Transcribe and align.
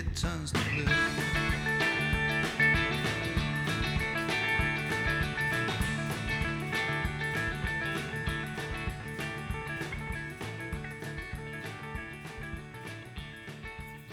it 0.00 0.16
turns 0.16 0.50
to 0.50 0.58
blue. 0.58 0.84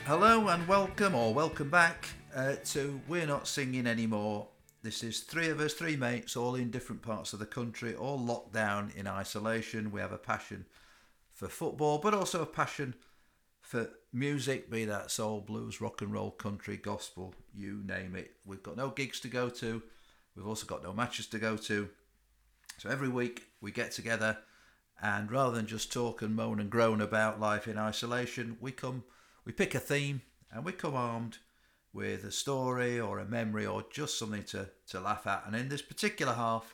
Hello 0.04 0.50
and 0.50 0.68
welcome 0.68 1.16
or 1.16 1.34
welcome 1.34 1.70
back 1.70 2.10
uh, 2.36 2.56
to 2.66 3.00
We're 3.08 3.26
Not 3.26 3.48
Singing 3.48 3.88
Anymore. 3.88 4.50
This 4.84 5.04
is 5.04 5.22
three 5.22 5.48
of 5.48 5.62
us, 5.62 5.74
three 5.74 5.96
mates, 5.96 6.36
all 6.36 6.56
in 6.56 6.70
different 6.70 7.02
parts 7.02 7.32
of 7.32 7.40
the 7.40 7.46
country, 7.46 7.96
all 7.96 8.20
locked 8.20 8.52
down 8.52 8.92
in 8.98 9.08
isolation. 9.08 9.92
We 9.92 10.02
have 10.02 10.12
a 10.12 10.18
passion 10.18 10.66
for 11.34 11.48
football, 11.48 12.00
but 12.00 12.14
also 12.14 12.42
a 12.42 12.46
passion 12.46 12.94
for 13.68 13.90
music, 14.14 14.72
be 14.72 14.86
that 14.86 15.12
soul, 15.12 15.42
blues, 15.42 15.82
rock 15.82 16.02
and 16.02 16.14
roll, 16.14 16.32
country, 16.32 16.78
gospel, 16.78 17.36
you 17.54 17.82
name 17.86 18.16
it. 18.16 18.32
We've 18.46 18.64
got 18.64 18.78
no 18.78 18.92
gigs 18.92 19.20
to 19.20 19.28
go 19.28 19.50
to. 19.50 19.84
We've 20.38 20.48
also 20.48 20.66
got 20.66 20.84
no 20.84 20.94
matches 20.94 21.28
to 21.28 21.38
go 21.38 21.58
to. 21.58 21.90
So 22.78 22.90
every 22.90 23.10
week 23.10 23.44
we 23.60 23.74
get 23.74 23.92
together 23.92 24.38
and 25.02 25.30
rather 25.30 25.54
than 25.54 25.68
just 25.68 25.92
talk 25.92 26.22
and 26.22 26.34
moan 26.34 26.62
and 26.62 26.70
groan 26.70 27.02
about 27.02 27.42
life 27.42 27.68
in 27.68 27.78
isolation, 27.78 28.56
we 28.62 28.72
come 28.72 29.04
we 29.44 29.52
pick 29.52 29.76
a 29.76 29.80
theme 29.80 30.22
and 30.50 30.64
we 30.64 30.72
come 30.72 30.96
armed 30.96 31.40
with 31.92 32.24
a 32.24 32.32
story 32.32 32.98
or 32.98 33.20
a 33.20 33.26
memory 33.26 33.66
or 33.66 33.84
just 33.92 34.18
something 34.18 34.44
to, 34.44 34.70
to 34.88 35.02
laugh 35.02 35.28
at. 35.28 35.44
And 35.46 35.56
in 35.58 35.68
this 35.68 35.82
particular 35.82 36.34
half, 36.34 36.74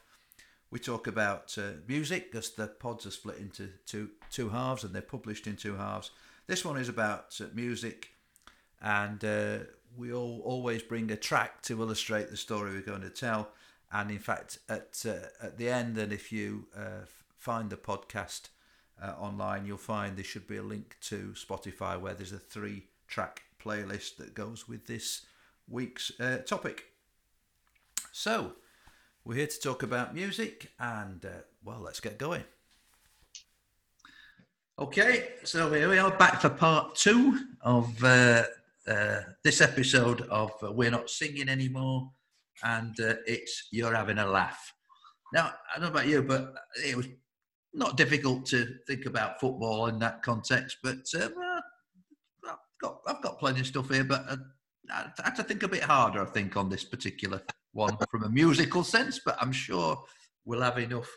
we 0.69 0.77
talk 0.77 1.07
about 1.07 1.57
uh, 1.57 1.77
music 1.87 2.31
because 2.31 2.51
the 2.51 2.67
pods 2.67 3.07
are 3.07 3.11
split 3.11 3.37
into 3.37 3.69
two 3.87 4.11
two 4.29 4.49
halves 4.49 4.83
and 4.83 4.93
they're 4.93 5.01
published 5.01 5.47
in 5.47 5.55
two 5.55 5.77
halves. 5.77 6.11
This 6.45 6.65
one 6.65 6.77
is 6.77 6.89
about 6.89 7.39
uh, 7.39 7.45
music, 7.53 8.09
and 8.81 9.23
uh, 9.23 9.59
we 9.95 10.11
all 10.11 10.41
always 10.43 10.81
bring 10.81 11.09
a 11.09 11.15
track 11.15 11.61
to 11.63 11.81
illustrate 11.81 12.29
the 12.29 12.37
story 12.37 12.71
we're 12.71 12.81
going 12.81 13.01
to 13.01 13.09
tell. 13.09 13.49
And 13.93 14.11
in 14.11 14.19
fact, 14.19 14.59
at 14.67 15.05
uh, 15.07 15.27
at 15.41 15.57
the 15.57 15.69
end, 15.69 15.97
and 15.97 16.11
if 16.11 16.33
you 16.33 16.67
uh, 16.75 17.05
find 17.37 17.69
the 17.69 17.77
podcast 17.77 18.49
uh, 19.01 19.11
online, 19.11 19.65
you'll 19.65 19.77
find 19.77 20.17
there 20.17 20.25
should 20.25 20.47
be 20.47 20.57
a 20.57 20.63
link 20.63 20.97
to 21.01 21.33
Spotify 21.33 21.99
where 21.99 22.13
there's 22.13 22.33
a 22.33 22.39
three 22.39 22.87
track 23.07 23.43
playlist 23.63 24.17
that 24.17 24.33
goes 24.33 24.67
with 24.67 24.87
this 24.87 25.21
week's 25.69 26.11
topic. 26.45 26.87
So, 28.11 28.53
we're 29.23 29.35
here 29.35 29.47
to 29.47 29.59
talk 29.59 29.81
about 29.81 30.13
music, 30.13 30.71
and 30.77 31.23
uh, 31.25 31.43
well, 31.63 31.79
let's 31.79 32.01
get 32.01 32.17
going. 32.17 32.43
Okay, 34.79 35.33
so 35.43 35.71
here 35.71 35.87
we 35.87 35.99
are 35.99 36.09
back 36.17 36.41
for 36.41 36.49
part 36.49 36.95
two 36.95 37.39
of 37.61 38.03
uh, 38.03 38.41
uh, 38.87 39.19
this 39.43 39.61
episode 39.61 40.21
of 40.31 40.51
uh, 40.63 40.71
We're 40.71 40.89
Not 40.89 41.11
Singing 41.11 41.47
Anymore, 41.47 42.09
and 42.63 42.99
uh, 42.99 43.13
it's 43.27 43.67
You're 43.69 43.93
Having 43.93 44.17
a 44.17 44.25
Laugh. 44.25 44.73
Now, 45.31 45.51
I 45.69 45.79
don't 45.79 45.83
know 45.83 45.91
about 45.91 46.07
you, 46.07 46.23
but 46.23 46.55
it 46.83 46.97
was 46.97 47.07
not 47.71 47.97
difficult 47.97 48.47
to 48.47 48.67
think 48.87 49.05
about 49.05 49.39
football 49.39 49.85
in 49.87 49.99
that 49.99 50.23
context, 50.23 50.77
but 50.81 51.05
uh, 51.15 51.29
I've, 52.43 52.57
got, 52.81 52.97
I've 53.05 53.21
got 53.21 53.37
plenty 53.37 53.59
of 53.59 53.67
stuff 53.67 53.91
here, 53.91 54.03
but 54.03 54.25
I 54.91 55.05
had 55.23 55.35
to 55.35 55.43
think 55.43 55.61
a 55.61 55.67
bit 55.67 55.83
harder, 55.83 56.23
I 56.23 56.25
think, 56.25 56.57
on 56.57 56.67
this 56.67 56.83
particular 56.83 57.43
one 57.73 57.95
from 58.09 58.23
a 58.23 58.29
musical 58.29 58.83
sense, 58.83 59.21
but 59.23 59.37
I'm 59.39 59.51
sure 59.51 60.03
we'll 60.45 60.61
have 60.61 60.79
enough 60.79 61.15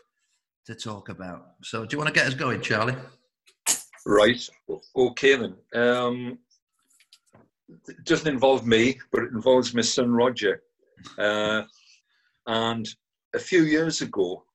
to 0.67 0.75
talk 0.75 1.09
about. 1.09 1.53
So, 1.63 1.87
do 1.87 1.95
you 1.95 1.97
want 1.97 2.13
to 2.13 2.13
get 2.13 2.27
us 2.27 2.35
going, 2.35 2.61
Charlie? 2.61 2.93
Right. 4.07 4.49
Okay, 4.95 5.35
then. 5.35 5.55
Um, 5.75 6.39
it 7.89 8.05
doesn't 8.05 8.27
involve 8.33 8.65
me, 8.65 8.97
but 9.11 9.23
it 9.23 9.33
involves 9.33 9.73
my 9.73 9.81
son 9.81 10.13
Roger. 10.13 10.61
Uh, 11.17 11.63
and 12.45 12.87
a 13.35 13.39
few 13.39 13.63
years 13.63 14.01
ago, 14.01 14.45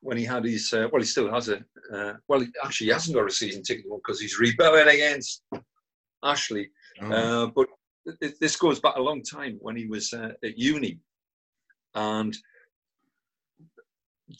when 0.00 0.16
he 0.16 0.24
had 0.24 0.46
his, 0.46 0.72
uh, 0.72 0.88
well, 0.90 1.02
he 1.02 1.06
still 1.06 1.30
has 1.30 1.50
a, 1.50 1.58
uh, 1.94 2.14
well, 2.26 2.40
he, 2.40 2.46
actually, 2.64 2.86
he 2.86 2.92
hasn't 2.92 3.14
got 3.14 3.28
a 3.28 3.30
season 3.30 3.62
ticket 3.62 3.84
because 3.94 4.18
he's 4.18 4.38
rebelling 4.38 4.88
against 4.88 5.42
Ashley. 6.24 6.70
Oh. 7.02 7.12
Uh, 7.12 7.46
but 7.46 7.66
this 8.40 8.56
goes 8.56 8.80
back 8.80 8.96
a 8.96 9.02
long 9.02 9.22
time 9.22 9.58
when 9.60 9.76
he 9.76 9.86
was 9.86 10.10
uh, 10.14 10.32
at 10.42 10.58
uni. 10.58 10.98
And 11.94 12.34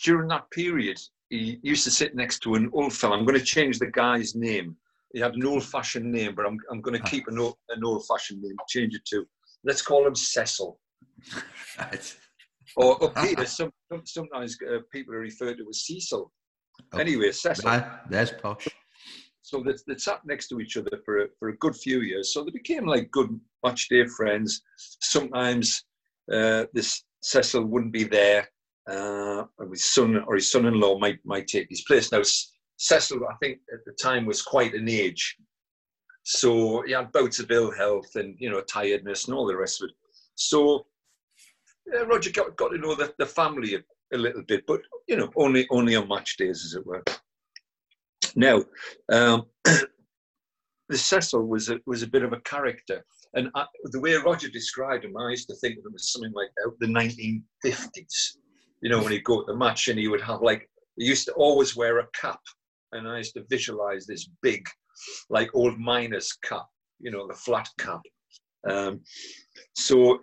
during 0.02 0.28
that 0.28 0.50
period, 0.50 0.98
he 1.32 1.58
used 1.62 1.84
to 1.84 1.90
sit 1.90 2.14
next 2.14 2.40
to 2.40 2.56
an 2.56 2.70
old 2.74 2.92
fellow. 2.92 3.16
I'm 3.16 3.24
going 3.24 3.38
to 3.38 3.44
change 3.44 3.78
the 3.78 3.86
guy's 3.86 4.34
name. 4.34 4.76
He 5.14 5.20
had 5.20 5.34
an 5.34 5.46
old 5.46 5.64
fashioned 5.64 6.12
name, 6.12 6.34
but 6.34 6.44
I'm, 6.44 6.58
I'm 6.70 6.82
going 6.82 7.00
to 7.00 7.10
keep 7.10 7.26
an 7.26 7.38
old, 7.38 7.54
an 7.70 7.82
old 7.82 8.04
fashioned 8.06 8.42
name, 8.42 8.54
change 8.68 8.94
it 8.94 9.04
to, 9.06 9.24
let's 9.64 9.80
call 9.80 10.06
him 10.06 10.14
Cecil. 10.14 10.78
right. 11.78 12.16
Or 12.76 13.02
up 13.02 13.18
here, 13.24 13.46
some, 13.46 13.72
sometimes 14.04 14.58
uh, 14.70 14.80
people 14.92 15.14
are 15.14 15.20
referred 15.20 15.56
to 15.56 15.66
as 15.70 15.86
Cecil. 15.86 16.30
Okay. 16.92 17.00
Anyway, 17.00 17.32
Cecil. 17.32 17.64
Right. 17.64 17.86
There's 18.10 18.32
posh. 18.32 18.68
So 19.40 19.62
they, 19.62 19.72
they 19.86 19.98
sat 19.98 20.20
next 20.26 20.48
to 20.48 20.60
each 20.60 20.76
other 20.76 21.00
for 21.02 21.22
a, 21.22 21.26
for 21.38 21.48
a 21.48 21.56
good 21.56 21.74
few 21.74 22.02
years. 22.02 22.34
So 22.34 22.44
they 22.44 22.50
became 22.50 22.86
like 22.86 23.10
good 23.10 23.40
match 23.64 23.88
day 23.88 24.06
friends. 24.06 24.60
Sometimes 24.76 25.82
uh, 26.30 26.64
this 26.74 27.04
Cecil 27.22 27.64
wouldn't 27.64 27.92
be 27.92 28.04
there, 28.04 28.48
uh, 28.88 29.44
his 29.70 29.84
son 29.84 30.22
or 30.26 30.34
his 30.34 30.50
son-in-law 30.50 30.98
might 30.98 31.18
might 31.24 31.46
take 31.46 31.68
his 31.68 31.82
place. 31.82 32.10
Now 32.10 32.22
Cecil, 32.76 33.20
I 33.28 33.34
think 33.42 33.58
at 33.72 33.84
the 33.86 33.92
time 33.92 34.26
was 34.26 34.42
quite 34.42 34.74
an 34.74 34.88
age, 34.88 35.36
so 36.24 36.82
he 36.82 36.92
had 36.92 37.12
bouts 37.12 37.38
of 37.38 37.50
ill 37.50 37.70
health 37.70 38.10
and 38.16 38.34
you 38.38 38.50
know 38.50 38.60
tiredness 38.62 39.26
and 39.26 39.36
all 39.36 39.46
the 39.46 39.56
rest 39.56 39.82
of 39.82 39.88
it. 39.88 39.94
So 40.34 40.86
uh, 41.94 42.06
Roger 42.06 42.30
got, 42.30 42.56
got 42.56 42.68
to 42.68 42.78
know 42.78 42.94
the, 42.94 43.12
the 43.18 43.26
family 43.26 43.76
a, 43.76 44.16
a 44.16 44.18
little 44.18 44.42
bit, 44.42 44.64
but 44.66 44.80
you 45.08 45.16
know 45.16 45.30
only 45.36 45.66
only 45.70 45.96
on 45.96 46.08
match 46.08 46.36
days, 46.36 46.64
as 46.64 46.74
it 46.74 46.86
were. 46.86 47.02
Now, 48.34 48.62
um, 49.10 49.44
the 49.64 50.98
Cecil 50.98 51.46
was 51.46 51.68
a, 51.68 51.80
was 51.86 52.02
a 52.02 52.06
bit 52.06 52.22
of 52.22 52.32
a 52.32 52.40
character. 52.40 53.04
And 53.34 53.48
I, 53.54 53.64
the 53.84 54.00
way 54.00 54.14
Roger 54.14 54.48
described 54.48 55.04
him, 55.04 55.16
I 55.16 55.30
used 55.30 55.48
to 55.48 55.56
think 55.56 55.78
of 55.78 55.86
him 55.86 55.94
as 55.94 56.12
something 56.12 56.32
like 56.32 56.50
the 56.80 56.86
1950s. 56.86 58.36
You 58.82 58.90
know, 58.90 59.00
when 59.02 59.12
he'd 59.12 59.24
go 59.24 59.40
to 59.40 59.46
the 59.52 59.56
match 59.56 59.88
and 59.88 59.98
he 59.98 60.08
would 60.08 60.20
have 60.20 60.42
like, 60.42 60.68
he 60.96 61.06
used 61.06 61.26
to 61.26 61.32
always 61.32 61.74
wear 61.74 62.00
a 62.00 62.08
cap. 62.12 62.40
And 62.92 63.08
I 63.08 63.18
used 63.18 63.34
to 63.34 63.46
visualize 63.48 64.06
this 64.06 64.28
big, 64.42 64.66
like 65.30 65.50
old 65.54 65.78
miner's 65.78 66.32
cap, 66.44 66.66
you 67.00 67.10
know, 67.10 67.26
the 67.26 67.34
flat 67.34 67.68
cap. 67.78 68.00
Um, 68.68 69.00
so 69.74 70.18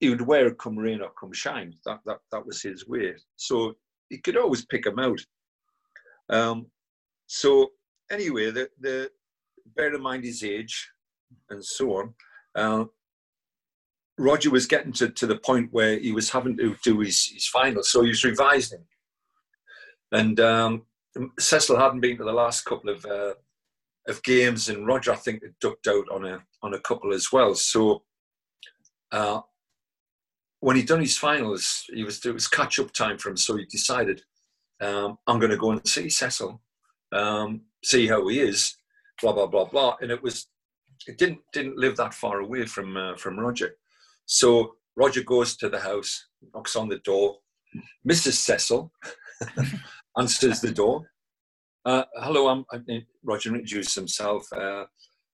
he 0.00 0.10
would 0.10 0.20
wear 0.20 0.48
it 0.48 0.58
come 0.58 0.76
rain 0.76 1.00
or 1.00 1.10
come 1.18 1.32
shine. 1.32 1.72
That, 1.86 2.00
that, 2.04 2.18
that 2.32 2.44
was 2.44 2.60
his 2.60 2.86
way. 2.86 3.14
So 3.36 3.74
he 4.10 4.18
could 4.18 4.36
always 4.36 4.66
pick 4.66 4.84
him 4.84 4.98
out. 4.98 5.20
Um, 6.28 6.66
so 7.26 7.70
anyway, 8.10 8.50
the, 8.50 8.68
the 8.80 9.10
bear 9.74 9.94
in 9.94 10.02
mind 10.02 10.24
his 10.24 10.44
age 10.44 10.88
and 11.50 11.64
so 11.64 11.98
on. 11.98 12.14
Uh, 12.54 12.84
Roger 14.18 14.50
was 14.50 14.66
getting 14.66 14.92
to, 14.92 15.08
to 15.10 15.26
the 15.26 15.36
point 15.36 15.72
where 15.72 15.98
he 15.98 16.12
was 16.12 16.30
having 16.30 16.56
to 16.56 16.76
do 16.82 17.00
his, 17.00 17.26
his 17.26 17.46
final, 17.46 17.82
so 17.82 18.02
he 18.02 18.08
was 18.08 18.24
revising. 18.24 18.84
And 20.12 20.40
um, 20.40 20.82
Cecil 21.38 21.78
hadn't 21.78 22.00
been 22.00 22.16
to 22.18 22.24
the 22.24 22.32
last 22.32 22.64
couple 22.64 22.90
of 22.90 23.04
uh, 23.04 23.34
of 24.08 24.22
games, 24.22 24.68
and 24.68 24.86
Roger, 24.86 25.12
I 25.12 25.16
think, 25.16 25.42
had 25.42 25.58
ducked 25.60 25.88
out 25.88 26.08
on 26.10 26.24
a 26.24 26.42
on 26.62 26.74
a 26.74 26.80
couple 26.80 27.12
as 27.12 27.32
well. 27.32 27.54
So 27.54 28.04
uh, 29.12 29.40
when 30.60 30.76
he'd 30.76 30.88
done 30.88 31.00
his 31.00 31.18
finals, 31.18 31.84
he 31.92 32.04
was 32.04 32.24
it 32.24 32.32
was 32.32 32.48
catch 32.48 32.78
up 32.78 32.92
time 32.92 33.18
for 33.18 33.30
him. 33.30 33.36
So 33.36 33.56
he 33.56 33.64
decided, 33.64 34.22
um, 34.80 35.18
I'm 35.26 35.38
going 35.38 35.50
to 35.50 35.56
go 35.56 35.72
and 35.72 35.86
see 35.86 36.08
Cecil 36.08 36.60
um, 37.12 37.62
see 37.84 38.06
how 38.06 38.26
he 38.28 38.40
is, 38.40 38.76
blah 39.20 39.32
blah 39.32 39.46
blah 39.46 39.64
blah. 39.64 39.96
And 40.00 40.10
it 40.10 40.22
was 40.22 40.46
it 41.06 41.18
didn't 41.18 41.40
didn't 41.52 41.78
live 41.78 41.96
that 41.96 42.14
far 42.14 42.40
away 42.40 42.66
from 42.66 42.96
uh, 42.96 43.16
from 43.16 43.38
Roger. 43.38 43.76
So 44.26 44.74
Roger 44.96 45.22
goes 45.22 45.56
to 45.58 45.68
the 45.68 45.80
house, 45.80 46.28
knocks 46.54 46.76
on 46.76 46.88
the 46.88 46.98
door. 46.98 47.36
Mrs. 48.08 48.34
Cecil 48.34 48.92
answers 50.18 50.60
the 50.60 50.72
door. 50.72 51.10
Uh, 51.84 52.04
hello, 52.16 52.48
I'm, 52.48 52.64
I'm, 52.72 52.84
Roger 53.22 53.54
introduced 53.54 53.94
himself. 53.94 54.46
Uh, 54.52 54.86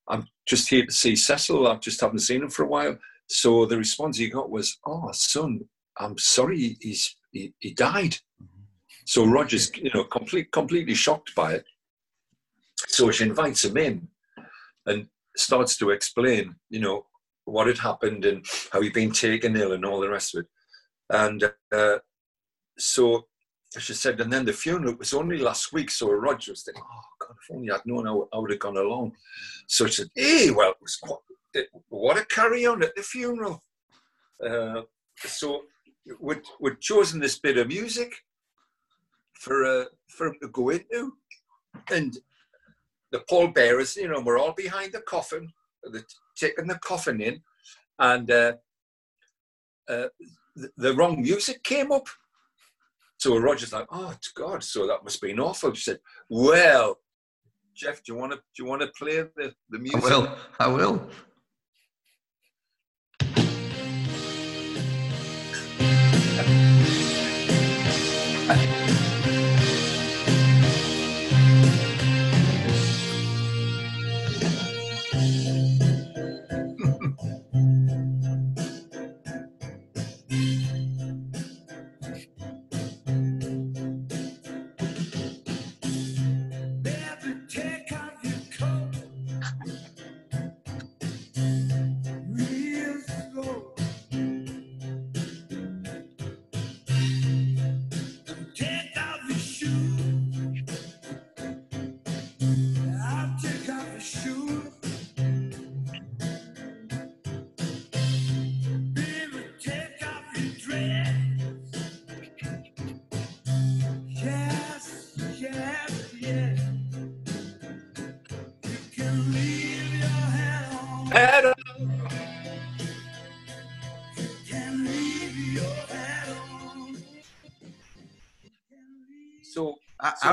I'm 0.09 0.27
just 0.47 0.69
here 0.69 0.85
to 0.85 0.93
see 0.93 1.17
Cecil. 1.17 1.67
I 1.67 1.77
just 1.77 2.01
haven't 2.01 2.19
seen 2.19 2.43
him 2.43 2.51
for 2.51 2.65
a 2.65 2.69
while. 2.69 2.99
So 3.29 3.65
the 3.65 3.79
response 3.79 4.19
he 4.19 4.29
got 4.29 4.51
was, 4.51 4.79
"Oh, 4.85 5.11
son, 5.13 5.61
I'm 5.99 6.19
sorry, 6.19 6.77
he's 6.81 7.17
he, 7.31 7.55
he 7.61 7.73
died." 7.73 8.17
So 9.07 9.25
Roger's, 9.25 9.75
you 9.77 9.91
know, 9.95 10.05
complete, 10.05 10.53
completely 10.53 10.95
shocked 10.95 11.35
by 11.35 11.55
it. 11.55 11.65
So 12.89 13.11
she 13.11 13.25
invites 13.25 13.65
him 13.65 13.77
in 13.77 14.09
and 14.87 15.07
starts 15.37 15.77
to 15.79 15.91
explain, 15.91 16.57
you 16.69 16.81
know, 16.81 17.07
what 17.45 17.67
had 17.67 17.79
happened 17.79 18.25
and 18.25 18.45
how 18.73 18.81
he'd 18.81 18.93
been 18.93 19.13
taken 19.13 19.57
ill 19.57 19.73
and 19.73 19.85
all 19.85 20.01
the 20.01 20.09
rest 20.09 20.35
of 20.35 20.45
it. 20.45 20.51
And 21.11 21.53
uh, 21.73 21.99
so 22.79 23.27
she 23.79 23.95
said, 23.95 24.21
and 24.21 24.33
then 24.33 24.45
the 24.45 24.53
funeral 24.53 24.95
was 24.95 25.15
only 25.15 25.39
last 25.39 25.73
week. 25.73 25.91
So 25.91 26.11
Roger 26.11 26.53
was 26.53 26.63
thinking, 26.63 26.83
oh, 26.85 27.01
God, 27.21 27.37
if 27.43 27.55
only 27.55 27.71
I'd 27.71 27.87
known, 27.87 28.07
I 28.33 28.39
would 28.39 28.51
have 28.51 28.61
gone 28.61 28.77
along. 28.77 29.13
So 29.67 29.87
she 29.87 30.03
said, 30.03 30.09
hey, 30.15 30.51
well, 30.51 30.71
it 30.71 30.77
was 30.81 30.97
quite, 30.97 31.19
it, 31.55 31.69
what 31.89 32.19
a 32.19 32.25
carry 32.27 32.67
on 32.67 32.83
at 32.83 32.95
the 32.95 33.03
funeral. 33.03 33.63
Uh, 34.45 34.83
so 35.17 35.63
we'd, 36.21 36.43
we'd 36.61 36.81
chosen 36.81 37.21
this 37.21 37.39
bit 37.39 37.59
of 37.59 37.69
music 37.69 38.13
for 39.43 39.65
uh, 39.65 39.85
for 40.09 40.29
him 40.29 40.37
to 40.41 40.49
go 40.49 40.69
into, 40.69 41.13
and 41.91 42.17
the 43.11 43.21
pallbearers, 43.29 43.97
you 43.97 44.07
know, 44.07 44.21
we're 44.21 44.39
all 44.39 44.53
behind 44.53 44.93
the 44.93 45.01
coffin, 45.01 45.53
they're 45.91 46.07
taking 46.43 46.67
the 46.67 46.79
coffin 46.79 47.21
in, 47.21 47.41
and 47.99 48.31
uh, 48.31 48.53
uh, 49.89 50.09
the, 50.57 50.71
the 50.77 50.95
wrong 50.95 51.23
music 51.23 51.63
came 51.63 51.93
up. 51.93 52.07
So 53.19 53.39
Roger's 53.39 53.73
like, 53.73 53.87
"Oh 53.91 54.15
God!" 54.35 54.65
So 54.65 54.87
that 54.87 55.05
must 55.05 55.21
be 55.21 55.29
been 55.29 55.41
awful. 55.41 55.73
She 55.75 55.85
said, 55.85 56.01
"Well, 56.29 56.99
Jeff, 57.75 58.03
do 58.03 58.13
you 58.13 58.19
want 58.19 58.33
to 58.33 58.39
do 58.39 58.63
you 58.63 58.67
want 58.67 58.83
to 58.83 58.89
play 58.89 59.23
the 59.37 59.55
the 59.71 59.79
music?" 59.79 60.03
I 60.03 60.09
will. 60.09 60.37
I 60.59 60.69
will. 60.69 61.09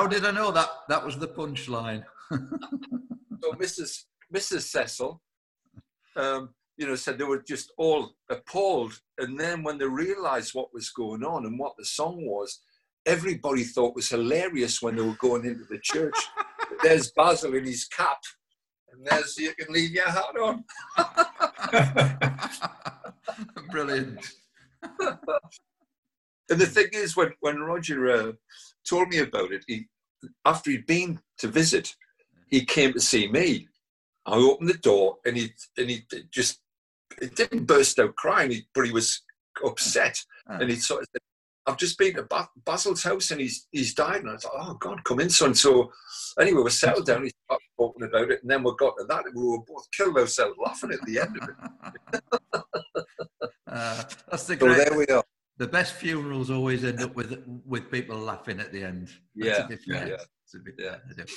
did 0.09 0.25
I 0.25 0.31
know 0.31 0.51
that 0.51 0.69
that 0.89 1.06
was 1.06 1.17
the 1.17 1.27
punchline? 1.27 2.03
so 2.31 3.51
Mrs. 3.53 4.03
Mrs. 4.33 4.61
Cecil, 4.61 5.21
um, 6.15 6.50
you 6.77 6.88
know, 6.88 6.95
said 6.95 7.17
they 7.17 7.23
were 7.23 7.44
just 7.47 7.71
all 7.77 8.13
appalled. 8.29 9.00
And 9.17 9.39
then 9.39 9.63
when 9.63 9.77
they 9.77 9.85
realised 9.85 10.53
what 10.53 10.73
was 10.73 10.89
going 10.89 11.23
on 11.23 11.45
and 11.45 11.59
what 11.59 11.75
the 11.77 11.85
song 11.85 12.25
was, 12.25 12.61
everybody 13.06 13.63
thought 13.63 13.95
was 13.95 14.09
hilarious 14.09 14.81
when 14.81 14.95
they 14.95 15.01
were 15.01 15.17
going 15.19 15.45
into 15.45 15.65
the 15.65 15.79
church. 15.79 16.15
there's 16.83 17.11
Basil 17.11 17.56
in 17.56 17.65
his 17.65 17.85
cap, 17.85 18.19
and 18.91 19.06
there's 19.06 19.38
you 19.38 19.53
can 19.56 19.73
leave 19.73 19.91
your 19.91 20.09
hat 20.09 20.35
on. 20.41 20.63
Brilliant. 23.71 24.25
And 26.50 26.59
the 26.59 26.65
thing 26.65 26.88
is, 26.94 27.15
when 27.15 27.33
when 27.41 27.59
Roger 27.59 28.09
uh, 28.11 28.31
told 28.88 29.09
me 29.09 29.19
about 29.19 29.51
it, 29.51 29.63
he 29.67 29.88
after 30.45 30.71
he'd 30.71 30.86
been 30.88 31.19
to 31.39 31.48
visit, 31.48 31.95
he 32.48 32.66
came 32.66 32.94
to 32.94 33.00
see 33.00 33.27
me. 33.27 33.68
I 34.25 34.36
opened 34.36 34.69
the 34.69 34.77
door, 34.77 35.18
and 35.25 35.38
he 35.38 35.54
and 35.77 35.89
he 35.89 36.04
just 36.31 36.60
it 37.21 37.36
didn't 37.36 37.66
burst 37.66 38.00
out 38.00 38.16
crying, 38.16 38.63
but 38.74 38.86
he 38.86 38.92
was 38.92 39.21
upset, 39.66 40.18
Ah. 40.48 40.57
and 40.60 40.69
he 40.69 40.75
sort 40.75 41.01
of 41.01 41.07
said, 41.12 41.21
"I've 41.66 41.77
just 41.77 41.98
been 41.98 42.16
to 42.16 42.24
ba- 42.24 42.50
Basil's 42.66 43.04
house, 43.04 43.31
and 43.31 43.42
he's 43.42 43.68
he's 43.71 43.94
died." 43.94 44.21
And 44.21 44.30
I 44.31 44.38
thought, 44.38 44.51
"Oh 44.56 44.74
God, 44.75 45.04
come 45.04 45.19
in, 45.19 45.30
son." 45.30 45.56
So 45.56 45.92
anyway, 46.39 46.62
we 46.62 46.69
settled 46.69 47.06
down. 47.07 47.24
He 47.24 47.31
started 47.45 47.66
talking 47.77 48.04
about 48.04 48.31
it, 48.31 48.42
and 48.42 48.51
then 48.51 48.63
we 48.63 48.71
got 48.77 48.95
to 49.00 49.06
that, 49.06 49.25
and 49.25 49.36
we 49.36 49.44
were 49.48 49.62
both 49.68 49.88
killed 49.95 50.18
ourselves 50.18 50.57
laughing 50.63 50.92
at 50.92 51.01
the 51.06 51.19
end 51.19 51.38
of 51.42 51.50
it. 51.50 52.24
Uh, 53.68 54.04
that's 54.30 54.45
the 54.45 54.54
So 54.54 54.66
great. 54.66 54.77
there 54.77 54.98
we 54.98 55.06
are. 55.07 55.24
The 55.59 55.67
best 55.67 55.94
funerals 55.94 56.50
always 56.50 56.83
end 56.83 57.01
up 57.01 57.15
with 57.15 57.44
with 57.65 57.91
people 57.91 58.17
laughing 58.17 58.59
at 58.59 58.71
the 58.71 58.83
end. 58.83 59.09
Yeah, 59.35 59.67
yeah. 59.85 60.06
Yeah. 60.07 60.17
fair, 60.77 61.01
they 61.09 61.23
do. 61.23 61.29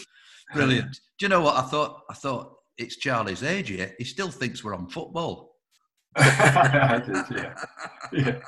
Brilliant. 0.55 0.93
Do 1.19 1.27
you 1.27 1.29
know 1.29 1.41
what 1.41 1.57
I 1.57 1.63
thought? 1.63 2.03
I 2.09 2.15
thought 2.15 2.55
it's 2.79 2.97
Charlie's 2.97 3.43
age 3.43 3.69
here. 3.69 3.95
He 3.99 4.05
still 4.05 4.31
thinks 4.31 4.63
we're 4.63 4.75
on 4.75 4.89
football. 4.89 5.57
I 6.17 7.03
did, 7.05 7.37
yeah. 7.37 7.55
yeah. 8.13 8.39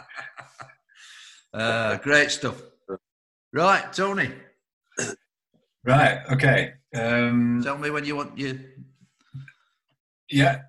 Uh, 1.52 1.96
great 1.96 2.30
stuff. 2.30 2.60
Right, 3.52 3.92
Tony, 3.92 4.30
Right. 5.84 6.20
Okay. 6.32 6.72
Um, 6.94 7.60
tell 7.62 7.76
me 7.78 7.90
when 7.90 8.04
you 8.04 8.16
want 8.16 8.38
you. 8.38 8.58
yeah. 10.30 10.62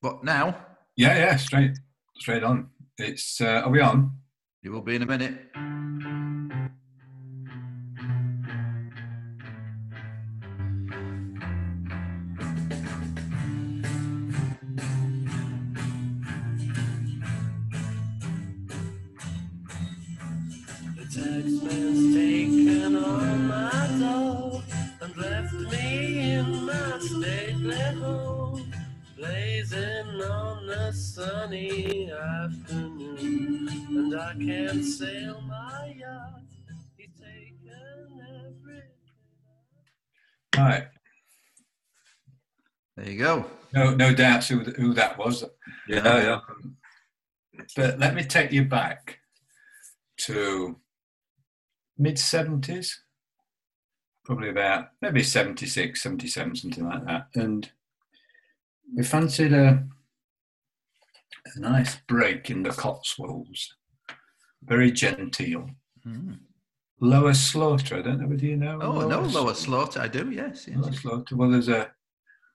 What 0.00 0.22
now? 0.22 0.66
Yeah. 0.96 1.16
Yeah. 1.16 1.36
Straight. 1.36 1.78
Straight 2.16 2.42
on. 2.42 2.68
It's. 3.02 3.40
Uh, 3.40 3.62
are 3.64 3.70
we 3.70 3.80
on? 3.80 4.12
You 4.62 4.72
will 4.72 4.82
be 4.82 4.94
in 4.94 5.02
a 5.02 5.06
minute. 5.06 5.34
The 20.96 21.04
taxman's 21.10 21.89
Right. 40.60 40.86
There 42.96 43.10
you 43.10 43.18
go. 43.18 43.46
No. 43.72 43.94
No 43.94 44.14
doubts 44.14 44.48
who 44.48 44.60
who 44.60 44.94
that 44.94 45.18
was. 45.18 45.44
Yeah, 45.88 46.22
yeah. 46.22 46.40
But 47.76 47.98
let 47.98 48.14
me 48.14 48.24
take 48.24 48.52
you 48.52 48.64
back 48.64 49.18
to 50.22 50.76
mid 51.98 52.16
70s, 52.16 52.92
probably 54.24 54.48
about 54.50 54.88
maybe 55.02 55.22
76, 55.22 56.02
77, 56.02 56.56
something 56.56 56.84
like 56.84 57.04
that. 57.06 57.26
And 57.34 57.70
we 58.96 59.04
fancied 59.04 59.52
a, 59.52 59.84
a 61.54 61.60
nice 61.60 61.96
break 62.08 62.50
in 62.50 62.62
the 62.62 62.70
Cotswolds, 62.70 63.76
very 64.62 64.90
genteel. 64.90 65.68
Hmm. 66.02 66.32
Lower 67.00 67.32
Slaughter, 67.32 67.96
I 67.96 68.02
don't 68.02 68.20
know 68.20 68.26
whether 68.26 68.44
you 68.44 68.56
know. 68.56 68.78
Oh 68.82 69.00
no, 69.00 69.20
Lower 69.20 69.26
Lower 69.26 69.54
Slaughter. 69.54 70.00
I 70.00 70.08
do. 70.08 70.30
Yes. 70.30 70.66
yes. 70.68 70.76
Lower 70.76 70.92
Slaughter. 70.92 71.36
Well, 71.36 71.50
there's 71.50 71.68
a 71.68 71.90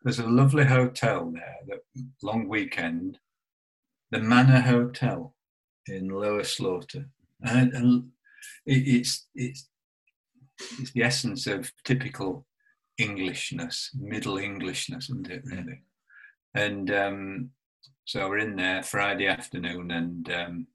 there's 0.03 0.19
a 0.19 0.27
lovely 0.27 0.65
hotel 0.65 1.31
there 1.33 1.57
that 1.67 1.79
long 2.21 2.47
weekend, 2.47 3.17
the 4.11 4.19
Manor 4.19 4.61
Hotel 4.61 5.33
in 5.87 6.09
Lower 6.09 6.43
Slaughter, 6.43 7.09
and, 7.41 7.73
and 7.73 8.09
it, 8.67 8.87
it's 8.87 9.27
it's 9.33 9.67
it's 10.79 10.91
the 10.91 11.03
essence 11.03 11.47
of 11.47 11.71
typical 11.83 12.45
Englishness, 12.99 13.89
Middle 13.99 14.37
Englishness, 14.37 15.09
isn't 15.09 15.29
it? 15.29 15.41
Really. 15.43 15.81
And 16.53 16.91
um, 16.91 17.49
so 18.05 18.29
we're 18.29 18.37
in 18.37 18.55
there 18.55 18.83
Friday 18.83 19.27
afternoon, 19.27 19.89
and 19.89 20.31
um, 20.31 20.67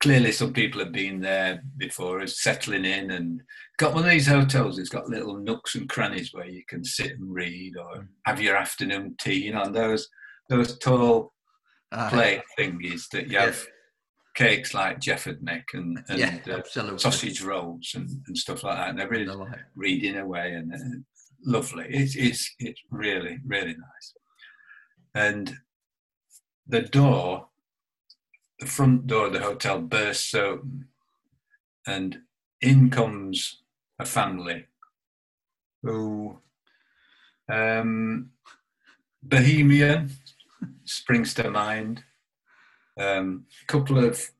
clearly 0.00 0.32
some 0.32 0.52
people 0.52 0.80
have 0.80 0.92
been 0.92 1.20
there 1.20 1.62
before 1.76 2.20
us, 2.20 2.40
settling 2.40 2.84
in, 2.84 3.10
and 3.10 3.42
got 3.78 3.94
one 3.94 4.04
of 4.04 4.10
these 4.10 4.26
hotels. 4.26 4.78
It's 4.78 4.88
got 4.88 5.08
little 5.08 5.36
nooks 5.36 5.74
and 5.74 5.88
crannies 5.88 6.32
where 6.32 6.46
you 6.46 6.62
can 6.68 6.84
sit 6.84 7.12
and 7.12 7.32
read 7.32 7.74
or 7.76 8.08
have 8.26 8.40
your 8.40 8.56
afternoon 8.56 9.16
tea. 9.20 9.44
You 9.46 9.52
know, 9.52 9.62
and 9.62 9.74
those 9.74 10.08
those 10.48 10.78
tall 10.78 11.32
Ah, 11.90 12.10
plate 12.10 12.42
thingies 12.58 13.08
that 13.12 13.28
you 13.28 13.38
have 13.38 13.64
cakes 14.34 14.74
like 14.74 15.00
Jefford 15.00 15.40
neck 15.40 15.64
and, 15.72 15.98
and 16.08 16.18
yeah, 16.18 16.38
uh, 16.54 16.96
sausage 16.98 17.42
rolls 17.42 17.92
and, 17.94 18.10
and 18.26 18.36
stuff 18.36 18.62
like 18.62 18.76
that. 18.76 18.90
And 18.90 18.98
they're 18.98 19.08
really 19.08 19.24
like. 19.24 19.48
reading 19.74 20.18
away 20.18 20.52
and 20.52 20.72
uh, 20.72 20.98
lovely. 21.46 21.86
It's 21.88 22.14
it's 22.14 22.54
it's 22.58 22.80
really 22.90 23.38
really 23.46 23.74
nice. 23.74 24.14
and 25.14 25.56
the 26.66 26.82
door, 26.82 27.47
the 28.58 28.66
front 28.66 29.06
door 29.06 29.26
of 29.26 29.32
the 29.32 29.40
hotel 29.40 29.80
bursts 29.80 30.34
open, 30.34 30.88
and 31.86 32.18
in 32.60 32.90
comes 32.90 33.62
a 33.98 34.04
family 34.04 34.66
who, 35.82 36.38
um, 37.50 38.30
Bohemian 39.22 40.10
springs 40.84 41.34
to 41.34 41.50
mind. 41.50 42.04
A 42.98 43.18
um, 43.18 43.46
couple 43.68 44.04
of 44.04 44.30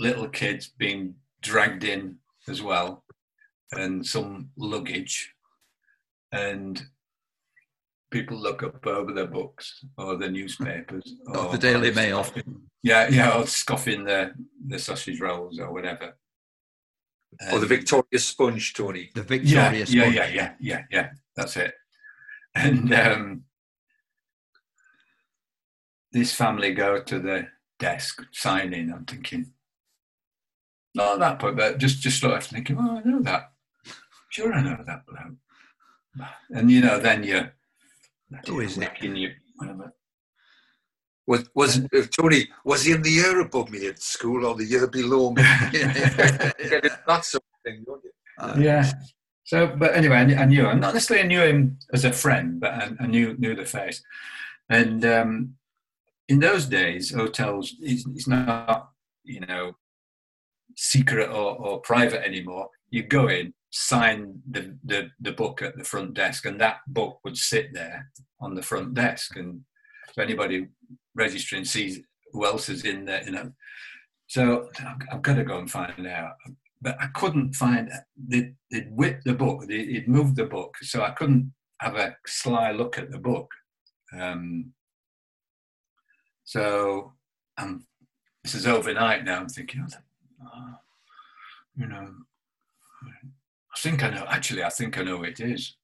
little 0.00 0.28
kids 0.28 0.72
being 0.76 1.14
dragged 1.40 1.84
in 1.84 2.16
as 2.48 2.60
well, 2.60 3.04
and 3.70 4.04
some 4.04 4.50
luggage, 4.56 5.34
and 6.32 6.82
people 8.10 8.36
look 8.38 8.62
up 8.62 8.86
over 8.86 9.12
their 9.12 9.26
books 9.26 9.84
or 9.96 10.16
their 10.16 10.30
newspapers 10.30 11.04
Or 11.26 11.52
the 11.52 11.58
Daily 11.58 11.92
Mail. 11.92 12.24
scoffing- 12.24 12.62
Yeah, 12.82 13.08
yeah, 13.08 13.38
or 13.38 13.46
scoffing 13.46 14.04
the 14.04 14.32
the 14.66 14.78
sausage 14.78 15.20
rolls 15.20 15.58
or 15.58 15.72
whatever. 15.72 16.16
Or 17.52 17.58
the 17.58 17.66
And- 17.66 17.68
Victoria 17.68 18.18
Sponge, 18.18 18.72
Tony. 18.74 19.10
The 19.14 19.20
yeah, 19.20 19.26
Victoria 19.26 19.78
yeah, 19.78 19.84
Sponge. 19.84 20.14
yeah, 20.16 20.28
yeah, 20.28 20.54
yeah, 20.60 20.82
yeah. 20.90 21.10
That's 21.36 21.56
it. 21.56 21.74
And 22.54 22.92
um, 22.94 23.44
this 26.12 26.32
family 26.34 26.72
go 26.74 27.00
to 27.02 27.18
the 27.18 27.48
desk, 27.78 28.22
sign 28.32 28.72
in. 28.72 28.92
I'm 28.92 29.04
thinking, 29.04 29.52
not 30.94 31.14
at 31.14 31.18
that 31.20 31.38
point, 31.38 31.56
but 31.56 31.78
just 31.78 32.00
just 32.00 32.20
sort 32.20 32.34
of 32.38 32.44
thinking, 32.44 32.76
oh, 32.80 32.96
I 32.98 33.08
know 33.08 33.20
that. 33.22 33.52
Sure, 34.30 34.52
I 34.52 34.62
know 34.62 34.82
that 34.86 35.06
bloke. 35.06 36.28
And 36.50 36.70
you 36.70 36.80
know, 36.80 36.98
then 36.98 37.22
you, 37.22 37.48
Who 38.46 38.60
is 38.60 38.78
you. 39.02 39.30
Was 41.26 41.48
was 41.54 41.78
uh, 41.78 42.06
Tony? 42.10 42.48
Was 42.64 42.84
he 42.84 42.92
in 42.92 43.02
the 43.02 43.10
year 43.10 43.40
above 43.40 43.70
me 43.70 43.86
at 43.86 44.00
school 44.00 44.46
or 44.46 44.54
the 44.54 44.64
year 44.64 44.86
below 44.86 45.30
me? 45.30 45.42
Get 45.72 46.84
it, 46.84 46.92
that 47.06 47.24
sort 47.24 47.44
of 47.44 47.60
thing, 47.64 47.84
don't 47.86 48.02
you? 48.02 48.10
Uh, 48.38 48.56
yeah. 48.58 48.90
So, 49.44 49.66
but 49.66 49.94
anyway, 49.94 50.16
I, 50.16 50.24
knew- 50.24 50.36
I 50.36 50.44
knew 50.44 50.68
him. 50.68 50.80
Not 50.80 50.94
necessarily 50.94 51.24
I 51.24 51.28
knew 51.28 51.42
him 51.42 51.78
as 51.92 52.04
a 52.04 52.12
friend, 52.12 52.60
but 52.60 52.72
I, 52.72 52.90
I 53.00 53.06
knew 53.06 53.34
knew 53.38 53.54
the 53.54 53.64
face. 53.66 54.02
And 54.70 55.04
um, 55.04 55.54
in 56.28 56.38
those 56.38 56.66
days, 56.66 57.12
hotels 57.14 57.74
it's, 57.80 58.06
it's 58.14 58.28
not 58.28 58.90
you 59.24 59.40
know 59.40 59.72
secret 60.76 61.28
or, 61.28 61.56
or 61.56 61.80
private 61.80 62.26
anymore. 62.26 62.68
You 62.90 63.02
go 63.02 63.28
in, 63.28 63.52
sign 63.70 64.40
the, 64.50 64.76
the 64.84 65.10
the 65.20 65.32
book 65.32 65.62
at 65.62 65.76
the 65.76 65.84
front 65.84 66.14
desk, 66.14 66.46
and 66.46 66.60
that 66.60 66.78
book 66.86 67.20
would 67.24 67.36
sit 67.36 67.72
there 67.72 68.10
on 68.40 68.54
the 68.54 68.62
front 68.62 68.94
desk. 68.94 69.36
And 69.36 69.60
so 70.12 70.22
anybody 70.22 70.68
registering 71.14 71.64
sees 71.64 72.00
who 72.32 72.44
else 72.44 72.68
is 72.68 72.84
in 72.84 73.04
there. 73.04 73.22
You 73.24 73.32
know, 73.32 73.52
so 74.26 74.68
I've, 75.10 75.22
got 75.22 75.34
to 75.34 75.44
go 75.44 75.58
and 75.58 75.70
find 75.70 76.06
out 76.06 76.34
but 76.80 76.96
I 77.00 77.06
couldn't 77.08 77.54
find 77.54 77.90
they'd, 78.16 78.54
they'd 78.70 78.90
whipped 78.90 79.24
the 79.24 79.34
book, 79.34 79.66
they, 79.66 79.84
would 79.92 80.08
moved 80.08 80.36
the 80.36 80.44
book, 80.44 80.76
so 80.82 81.02
I 81.02 81.10
couldn't 81.10 81.52
have 81.80 81.96
a 81.96 82.16
sly 82.26 82.72
look 82.72 82.98
at 82.98 83.10
the 83.10 83.18
book. 83.18 83.50
Um, 84.18 84.72
so 86.44 87.12
um, 87.56 87.86
this 88.44 88.54
is 88.54 88.66
overnight 88.66 89.24
now. 89.24 89.40
I'm 89.40 89.48
thinking, 89.48 89.86
oh, 90.42 90.74
you 91.76 91.86
know, 91.86 92.10
I 93.78 93.80
think 93.80 94.02
I 94.02 94.10
know. 94.10 94.24
Actually, 94.28 94.64
I 94.64 94.70
think 94.70 94.98
I 94.98 95.02
know 95.02 95.18
what 95.18 95.28
it 95.28 95.38
is. 95.38 95.76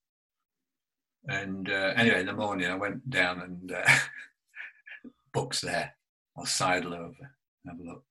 And 1.28 1.70
uh, 1.70 1.92
anyway, 1.96 2.20
in 2.20 2.26
the 2.26 2.32
morning, 2.32 2.68
I 2.68 2.74
went 2.74 3.08
down 3.08 3.40
and 3.40 3.70
uh, 3.70 3.88
books 5.32 5.60
there. 5.60 5.94
I'll 6.36 6.44
sidle 6.44 6.92
over, 6.92 7.30
have 7.68 7.78
a 7.78 7.84
look. 7.84 8.02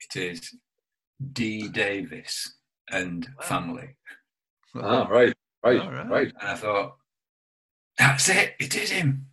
It 0.00 0.20
is 0.20 0.54
D. 1.32 1.68
Davies 1.68 2.56
and 2.90 3.28
family. 3.42 3.90
Ah, 4.74 5.04
right, 5.04 5.32
right, 5.64 5.80
All 5.80 5.92
right. 5.92 6.10
right. 6.10 6.32
And 6.40 6.50
I 6.50 6.54
thought, 6.56 6.96
that's 7.96 8.28
it, 8.28 8.54
it 8.58 8.74
is 8.74 8.90
him. 8.90 9.26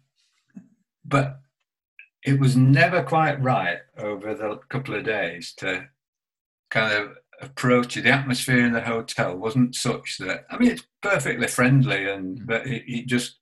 But 1.04 1.40
it 2.24 2.40
was 2.40 2.56
never 2.56 3.02
quite 3.02 3.42
right 3.42 3.80
over 3.98 4.36
the 4.36 4.60
couple 4.70 4.94
of 4.94 5.04
days 5.04 5.56
to 5.58 5.88
kind 6.70 6.94
of 6.94 7.18
approach 7.42 7.98
it. 7.98 8.04
The 8.04 8.12
atmosphere 8.12 8.66
in 8.66 8.74
the 8.74 8.82
hotel 8.82 9.36
wasn't 9.36 9.76
such 9.76 10.18
that, 10.20 10.46
I 10.50 10.58
mean, 10.58 10.72
it's 10.72 10.86
perfectly 11.02 11.48
friendly, 11.48 12.10
and 12.10 12.46
but 12.46 12.68
it, 12.68 12.84
it 12.88 13.08
just, 13.08 13.40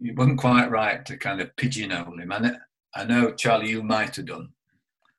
it 0.00 0.16
wasn't 0.16 0.38
quite 0.38 0.70
right 0.70 1.04
to 1.06 1.16
kind 1.16 1.40
of 1.40 1.54
pigeonhole 1.56 2.18
him. 2.18 2.32
And 2.32 2.46
it, 2.46 2.56
I 2.94 3.04
know, 3.04 3.32
Charlie, 3.32 3.70
you 3.70 3.82
might 3.82 4.16
have 4.16 4.26
done. 4.26 4.50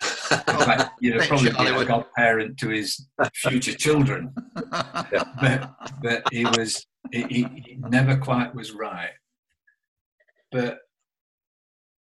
In 0.32 0.86
you'd 1.00 1.16
have 1.16 1.30
probably 1.30 1.52
Charlie 1.52 1.72
been 1.72 1.82
a 1.82 1.86
godparent 1.86 2.58
to 2.58 2.70
his 2.70 3.08
future 3.34 3.74
children 3.74 4.34
but 5.40 5.74
but 6.02 6.24
he 6.32 6.44
was 6.46 6.86
he, 7.12 7.24
he 7.24 7.44
he 7.66 7.76
never 7.78 8.18
quite 8.18 8.54
was 8.54 8.74
right 8.74 9.12
but 10.52 10.80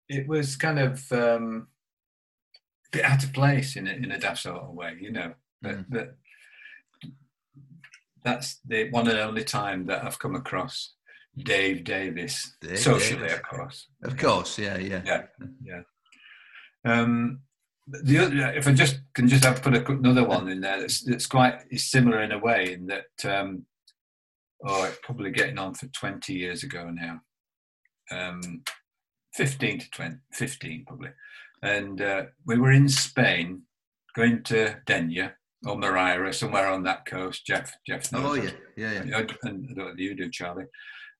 it 0.08 0.26
was 0.26 0.56
kind 0.56 0.78
of 0.78 1.04
um 1.12 1.68
a 2.86 2.96
bit 2.96 3.04
out 3.04 3.24
of 3.24 3.32
place 3.32 3.76
in 3.76 3.86
a, 3.86 3.92
in 3.92 4.10
a 4.10 4.18
daft 4.18 4.42
sort 4.42 4.62
of 4.62 4.70
way 4.70 4.96
you 4.98 5.12
know 5.12 5.34
but 5.62 5.72
Mm. 5.78 5.84
but 5.90 6.16
that's 8.24 8.60
the 8.66 8.90
one 8.90 9.08
and 9.08 9.18
only 9.18 9.44
time 9.44 9.86
that 9.86 10.04
I've 10.04 10.18
come 10.18 10.34
across 10.36 10.94
Dave 11.36 11.84
Davies 11.84 12.56
Dave 12.60 12.78
socially 12.78 13.20
Davies. 13.22 13.34
of 13.38 13.42
course 13.42 13.86
Of 14.04 14.16
course, 14.16 14.58
yeah, 14.58 14.78
yeah. 14.78 15.02
yeah 15.04 15.22
yeah 15.64 15.82
um 16.84 17.40
the 17.88 18.18
other, 18.18 18.52
if 18.52 18.68
I 18.68 18.72
just 18.72 19.00
can 19.12 19.26
just 19.28 19.44
have 19.44 19.60
put 19.62 19.74
a, 19.74 19.84
another 19.90 20.24
one 20.24 20.48
in 20.48 20.60
there 20.60 20.80
that's 20.80 21.02
that's 21.02 21.26
quite 21.26 21.58
is 21.70 21.90
similar 21.90 22.22
in 22.22 22.32
a 22.32 22.38
way 22.38 22.72
in 22.74 22.86
that 22.86 23.06
um, 23.24 23.66
oh 24.66 24.84
it's 24.84 24.98
probably 25.02 25.30
getting 25.32 25.58
on 25.58 25.74
for 25.74 25.86
20 25.88 26.32
years 26.32 26.62
ago 26.62 26.90
now 26.90 27.20
um, 28.12 28.62
15 29.34 29.80
to 29.80 29.90
20 29.90 30.16
15 30.32 30.84
probably 30.86 31.10
and 31.62 32.00
uh, 32.00 32.22
we 32.46 32.56
were 32.58 32.70
in 32.72 32.88
Spain 32.88 33.62
going 34.14 34.42
to 34.44 34.76
Denia 34.86 35.34
or 35.64 35.76
Maria 35.76 36.20
or 36.20 36.32
somewhere 36.32 36.68
on 36.68 36.82
that 36.82 37.06
coast 37.06 37.46
Jeff 37.46 37.76
Jeff 37.86 38.10
knows 38.12 38.24
Oh 38.24 38.34
yeah, 38.34 38.50
yeah, 38.76 39.04
yeah. 39.04 39.18
I, 39.18 39.20
and 39.48 39.68
I 39.70 39.74
don't 39.74 39.76
know 39.76 39.92
you 39.96 40.14
do, 40.14 40.30
Charlie. 40.30 40.66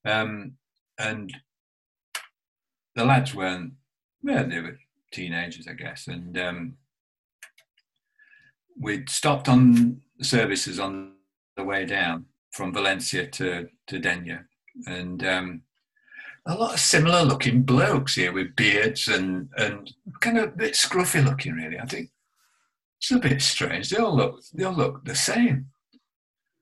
Um, 0.05 0.55
and 0.99 1.33
the 2.95 3.05
lads 3.05 3.35
weren't, 3.35 3.73
well, 4.23 4.47
they 4.47 4.61
were 4.61 4.79
teenagers, 5.13 5.67
I 5.69 5.75
guess. 5.75 6.09
And 6.09 6.39
um, 6.39 6.75
we'd 8.79 9.09
stopped 9.09 9.49
on 9.49 10.03
services 10.21 10.79
on 10.79 11.15
the 11.57 11.65
way 11.65 11.85
down 11.85 12.27
from 12.53 12.73
Valencia 12.73 13.27
to, 13.27 13.69
to 13.87 13.99
Denia. 13.99 14.45
And 14.87 15.25
um, 15.27 15.63
a 16.47 16.55
lot 16.55 16.75
of 16.75 16.81
similar 16.81 17.23
looking 17.23 17.63
blokes 17.63 18.15
here 18.15 18.33
with 18.33 18.57
beards 18.57 19.09
and, 19.09 19.49
and 19.57 19.93
kind 20.21 20.39
of 20.39 20.45
a 20.45 20.57
bit 20.57 20.75
scruffy 20.75 21.25
looking, 21.25 21.55
really. 21.55 21.79
I 21.79 21.87
think 21.87 22.11
it's 23.03 23.11
a 23.11 23.19
bit 23.19 23.43
strange. 23.43 23.91
They 23.91 23.99
all 23.99 24.17
look, 24.17 24.41
they 24.55 24.63
all 24.63 24.75
look 24.75 25.05
the 25.05 25.17
same. 25.17 25.67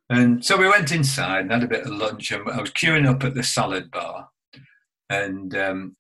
And 0.08 0.44
so 0.44 0.56
we 0.56 0.68
went 0.68 0.90
inside 0.90 1.42
and 1.42 1.52
had 1.52 1.62
a 1.62 1.68
bit 1.68 1.86
of 1.86 1.92
lunch, 1.92 2.32
and 2.32 2.48
I 2.48 2.60
was 2.60 2.70
queuing 2.70 3.06
up 3.06 3.22
at 3.22 3.34
the 3.34 3.42
salad 3.42 3.90
bar, 3.90 4.30
and 5.10 5.54
um, 5.54 5.96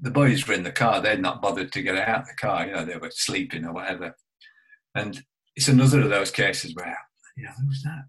the 0.00 0.10
boys 0.10 0.46
were 0.46 0.54
in 0.54 0.62
the 0.62 0.72
car. 0.72 1.00
They'd 1.00 1.20
not 1.20 1.42
bothered 1.42 1.72
to 1.72 1.82
get 1.82 1.96
out 1.96 2.20
of 2.20 2.26
the 2.26 2.34
car. 2.34 2.66
You 2.66 2.72
know, 2.72 2.84
they 2.84 2.96
were 2.96 3.10
sleeping 3.10 3.64
or 3.64 3.72
whatever. 3.72 4.16
And 4.94 5.22
it's 5.56 5.68
another 5.68 6.00
of 6.00 6.08
those 6.08 6.30
cases 6.30 6.74
where, 6.74 6.96
you 7.36 7.44
know, 7.44 7.50
who's 7.60 7.82
that? 7.82 8.04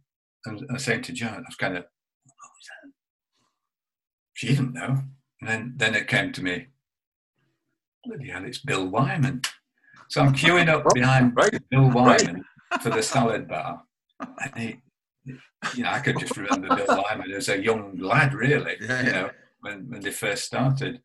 And 0.46 0.66
I 0.70 0.74
was 0.74 0.86
saying 0.86 1.02
to 1.04 1.14
John, 1.14 1.34
I 1.34 1.40
was 1.40 1.56
kind 1.56 1.76
of, 1.76 1.84
what 1.84 2.52
was 2.52 2.68
that? 2.84 2.92
She 4.36 4.48
didn't 4.48 4.74
know. 4.74 5.02
And 5.42 5.50
then, 5.50 5.74
then 5.76 5.96
it 5.96 6.08
came 6.08 6.32
to 6.34 6.44
me, 6.44 6.68
bloody 8.06 8.30
hell, 8.30 8.46
it's 8.46 8.60
Bill 8.60 8.88
Wyman. 8.88 9.42
So 10.10 10.22
I'm 10.22 10.34
queuing 10.34 10.68
up 10.70 10.86
behind 10.94 11.36
Right. 11.36 11.58
Bill 11.70 11.90
Right. 11.90 12.24
Wyman 12.24 12.46
for 12.82 12.90
the 12.90 13.02
salad 13.04 13.48
bar. 13.48 13.82
And 14.20 14.58
he, 14.58 14.80
you 15.76 15.84
know, 15.84 15.90
I 15.90 16.00
could 16.00 16.20
just 16.20 16.38
remember 16.38 16.76
Bill 16.76 17.04
Wyman 17.04 17.32
as 17.32 17.50
a 17.50 17.62
young 17.62 17.98
lad, 17.98 18.34
really, 18.34 18.76
Yeah, 18.82 19.02
you 19.02 19.08
yeah. 19.08 19.12
know, 19.22 19.30
when, 19.62 19.90
when 19.90 20.02
they 20.02 20.12
first 20.12 20.46
started. 20.46 21.02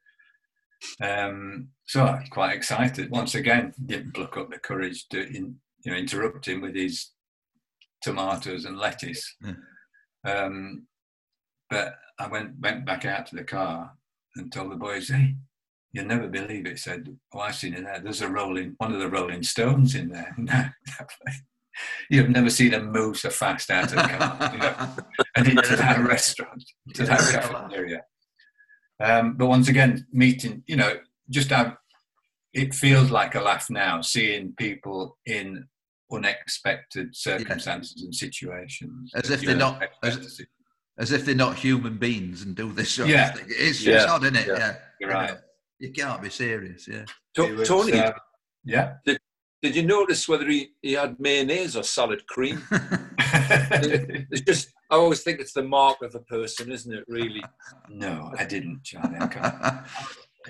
Um, 1.03 1.69
so 1.87 2.05
I'm 2.05 2.27
quite 2.29 2.55
excited. 2.57 3.11
Once 3.11 3.35
again, 3.35 3.75
didn't 3.85 4.15
pluck 4.15 4.37
up 4.37 4.51
the 4.51 4.59
courage 4.59 5.09
to 5.11 5.21
in, 5.21 5.57
you 5.85 5.93
know, 5.93 5.99
interrupt 5.99 6.47
him 6.49 6.61
with 6.63 6.75
his 6.75 7.11
tomatoes 8.03 8.65
and 8.65 8.79
lettuce. 8.79 9.37
Um, 10.27 10.87
but 11.69 11.95
I 12.19 12.29
went 12.29 12.59
went 12.61 12.85
back 12.85 13.05
out 13.05 13.27
to 13.29 13.37
the 13.37 13.45
car 13.45 13.93
and 14.37 14.53
told 14.53 14.73
the 14.73 14.77
boys, 14.77 15.09
"Hey, 15.09 15.37
you'll 15.93 16.07
never 16.07 16.29
believe 16.29 16.67
it." 16.67 16.79
Said, 16.79 17.17
"Oh, 17.35 17.41
I've 17.41 17.55
seen 17.57 17.75
it 17.75 17.85
there. 17.85 18.01
There's 18.01 18.23
a 18.23 18.29
rolling 18.29 18.75
one 18.79 18.93
of 18.93 19.01
the 19.01 19.09
Rolling 19.09 19.43
Stones 19.43 19.95
in 19.95 20.09
there." 20.11 20.35
You've 22.11 22.29
never 22.29 22.51
seen 22.51 22.73
them 22.73 22.93
move 22.93 23.17
so 23.17 23.31
fast 23.31 23.71
out 23.71 23.85
of 23.85 23.91
the 23.93 23.97
car, 24.03 24.51
you 24.53 24.59
know, 24.59 24.97
and 25.37 25.49
into 25.49 25.77
that 25.77 25.99
restaurant, 26.01 26.63
to 26.95 27.05
that 27.07 27.21
cafeteria. 27.21 28.03
Um, 29.03 29.37
but 29.39 29.47
once 29.47 29.69
again, 29.69 30.07
meeting, 30.13 30.63
you 30.67 30.77
know, 30.77 30.99
just 31.31 31.49
have, 31.51 31.77
it 32.53 32.75
feels 32.75 33.11
like 33.11 33.35
a 33.35 33.41
laugh 33.41 33.71
now, 33.71 34.03
seeing 34.03 34.53
people 34.59 35.17
in 35.25 35.65
unexpected 36.13 37.17
circumstances 37.17 38.03
and 38.03 38.15
situations. 38.15 39.13
As 39.15 39.31
if 39.31 39.41
they're 39.41 39.57
don't 39.57 39.83
as- 40.03 40.41
As 40.99 41.13
if 41.13 41.25
they're 41.25 41.35
not 41.35 41.57
human 41.57 41.97
beings 41.97 42.43
and 42.43 42.55
do 42.55 42.73
this 42.73 42.91
sort 42.91 43.09
Yeah. 43.09 43.31
of 43.31 43.37
thing. 43.39 43.47
It's 43.49 43.81
Yeah. 43.83 43.93
just 43.95 44.09
odd, 44.09 44.25
isn't 44.25 44.37
it? 44.37 44.49
Yeah. 44.49 44.59
Yeah. 44.59 44.77
You're 45.01 45.11
You 45.11 45.17
right. 45.17 45.39
Know, 45.81 45.87
You 45.87 45.93
can't 45.93 46.23
be 46.23 46.31
serious, 46.31 46.87
yeah. 46.89 47.05
To- 47.35 47.45
It 47.45 47.57
was, 47.57 47.69
Tony, 47.69 47.93
uh, 47.95 48.13
yeah. 48.65 48.95
did 49.05 49.77
you 49.77 49.83
notice 49.83 50.29
whether 50.29 50.49
he, 50.49 50.71
he 50.83 50.93
had 50.93 51.19
mayonnaise 51.21 51.77
or 51.77 51.83
salad 51.83 52.27
cream? 52.27 52.63
It's 53.53 54.43
just, 54.43 54.69
I 54.91 54.97
always 54.97 55.23
think 55.23 55.41
it's 55.41 55.53
the 55.53 55.63
mark 55.63 56.03
of 56.03 56.15
a 56.15 56.21
person, 56.21 56.71
isn't 56.73 56.93
it? 56.93 57.05
Really? 57.09 57.43
no, 57.89 58.33
I 58.39 58.45
didn't, 58.45 58.83
Charlie. 58.85 59.17
I 59.21 59.27
can't. 59.27 59.87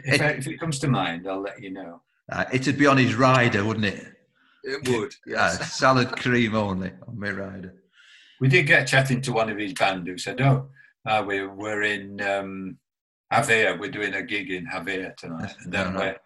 If, 0.05 0.21
I- 0.23 0.25
if 0.39 0.47
it 0.47 0.59
comes 0.61 0.79
to 0.81 0.89
mind, 0.89 1.27
I'll 1.29 1.41
let 1.43 1.61
you 1.61 1.73
know. 1.73 2.01
Uh, 2.31 2.45
it'd 2.53 2.79
be 2.79 2.87
on 2.87 2.97
his 2.97 3.17
rider, 3.17 3.65
wouldn't 3.65 3.87
it? 3.87 4.07
It 4.63 4.89
would. 4.89 5.13
Yeah, 5.27 5.49
Yes. 5.59 5.73
salad 5.77 6.13
cream 6.13 6.55
only 6.55 6.93
on 7.09 7.19
my 7.19 7.31
rider. 7.31 7.75
We 8.41 8.47
did 8.49 8.67
get 8.69 8.87
chatting 8.87 9.21
to 9.23 9.33
one 9.33 9.51
of 9.51 9.59
his 9.59 9.73
band 9.75 10.07
who 10.07 10.17
said, 10.17 10.41
"Oh, 10.41 10.69
uh, 11.07 11.25
we, 11.27 11.45
we're 11.45 11.83
in 11.83 12.21
um, 12.23 12.79
Jávea. 13.33 13.79
We're 13.79 13.91
doing 13.91 14.15
a 14.15 14.23
gig 14.23 14.51
in 14.51 14.67
Jávea 14.67 15.17
tonight." 15.17 15.55
And 15.65 15.73
then 15.73 15.87
Alright. 15.89 16.15
we're 16.15 16.19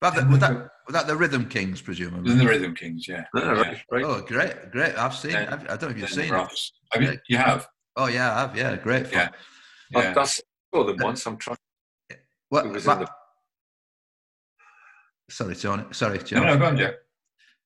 But 0.00 0.14
that, 0.14 0.28
was, 0.28 0.38
that, 0.40 0.52
was 0.52 0.92
that 0.92 1.06
the 1.06 1.16
Rhythm 1.16 1.48
Kings, 1.48 1.80
presumably? 1.80 2.34
the 2.34 2.46
Rhythm 2.46 2.74
Kings, 2.74 3.06
yeah. 3.08 3.24
Ah, 3.34 3.40
yeah. 3.40 3.50
right, 3.60 3.82
right. 3.90 4.04
Oh, 4.04 4.20
great, 4.22 4.70
great. 4.70 4.94
I've 4.96 5.14
seen 5.14 5.32
it. 5.32 5.34
Then- 5.34 5.52
I've- 5.52 5.64
I 5.68 5.76
don't 5.76 5.82
know 5.82 5.88
if 5.88 5.98
you've 5.98 6.10
Then 6.10 6.24
seen 6.24 6.32
it. 6.34 6.36
Ross. 6.36 6.72
Have 6.92 7.02
you, 7.02 7.18
you 7.28 7.36
have? 7.38 7.66
Oh, 7.96 8.06
yeah, 8.08 8.34
I 8.34 8.40
have. 8.40 8.56
Yeah, 8.56 8.76
great 8.76 9.06
fun. 9.08 9.18
Yeah. 9.18 9.28
Oh, 9.94 10.00
Yeah. 10.02 10.12
That's 10.14 10.40
more 10.74 10.84
than 10.84 10.96
once. 11.00 11.26
I'm 11.26 11.36
trying. 11.38 11.56
What, 12.50 12.66
It 12.66 12.72
was 12.72 12.84
but- 12.84 12.98
the- 13.00 13.08
Sorry, 15.28 15.56
Tony. 15.56 15.84
Sorry, 15.92 16.18
No, 16.18 16.24
John. 16.24 16.46
no, 16.46 16.56
go 16.58 16.64
on, 16.66 16.76
Jack. 16.76 16.94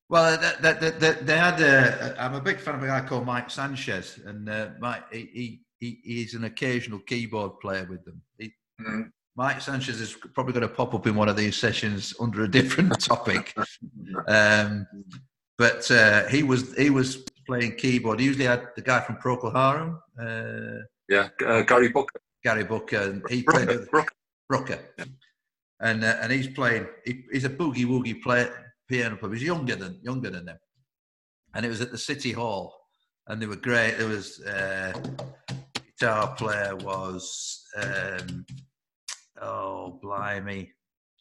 Well, 0.09 0.39
they, 0.63 0.73
they, 0.73 0.91
they, 0.91 1.13
they 1.23 1.37
had. 1.39 1.61
A, 1.61 2.17
I'm 2.19 2.35
a 2.35 2.41
big 2.41 2.59
fan 2.59 2.75
of 2.75 2.83
a 2.83 2.87
guy 2.87 3.01
called 3.03 3.27
Mike 3.27 3.51
Sanchez, 3.51 4.19
and 4.25 4.49
uh, 4.49 4.71
Mike 4.81 5.05
he, 5.13 5.29
he, 5.35 5.61
he 5.79 6.01
he's 6.03 6.35
an 6.35 6.45
occasional 6.45 6.99
keyboard 7.01 7.61
player 7.61 7.87
with 7.89 8.05
them. 8.05 8.21
He, 8.39 8.53
Mm. 8.81 9.11
Mike 9.37 9.61
Sanchez 9.61 10.01
is 10.01 10.17
probably 10.35 10.53
going 10.53 10.69
to 10.69 10.75
pop 10.75 10.95
up 10.95 11.07
in 11.07 11.15
one 11.15 11.29
of 11.29 11.37
these 11.37 11.57
sessions 11.57 12.15
under 12.21 12.43
a 12.43 12.51
different 12.51 13.01
topic. 13.05 13.55
Um, 14.27 14.87
but 15.57 15.91
uh, 15.91 16.27
he 16.29 16.43
was 16.43 16.75
he 16.77 16.91
was 16.91 17.25
playing 17.47 17.77
keyboard. 17.77 18.21
He 18.21 18.27
usually 18.27 18.45
had 18.47 18.69
the 18.77 18.83
guy 18.83 19.01
from 19.01 19.17
Procol 19.17 19.53
Harum, 19.53 20.01
uh, 20.21 20.83
Yeah, 21.09 21.29
uh, 21.47 21.63
Gary 21.63 21.89
Booker. 21.89 22.21
Gary 22.43 22.65
Booker, 22.65 22.97
and 22.99 23.23
he 23.29 23.43
played 23.43 23.69
with 23.69 23.91
Brooker. 23.91 24.15
Brooker. 24.49 24.79
And 25.81 26.05
uh, 26.05 26.17
and 26.21 26.33
he's 26.33 26.49
playing. 26.49 26.87
He, 27.05 27.25
he's 27.33 27.45
a 27.45 27.51
boogie 27.51 27.87
woogie 27.87 28.21
player, 28.21 28.73
piano 28.89 29.17
player. 29.17 29.35
He's 29.35 29.43
younger 29.45 29.77
than 29.77 30.01
younger 30.03 30.31
than 30.31 30.47
them. 30.47 30.59
And 31.55 31.65
it 31.65 31.69
was 31.69 31.81
at 31.81 31.91
the 31.91 31.99
City 31.99 32.33
Hall, 32.33 32.75
and 33.27 33.41
they 33.41 33.47
were 33.47 33.57
great. 33.57 33.97
There 33.99 34.09
was 34.09 34.41
uh, 34.41 34.93
guitar 36.01 36.35
player 36.37 36.77
was 36.77 37.65
um, 37.77 38.45
oh 39.41 39.99
blimey, 40.03 40.73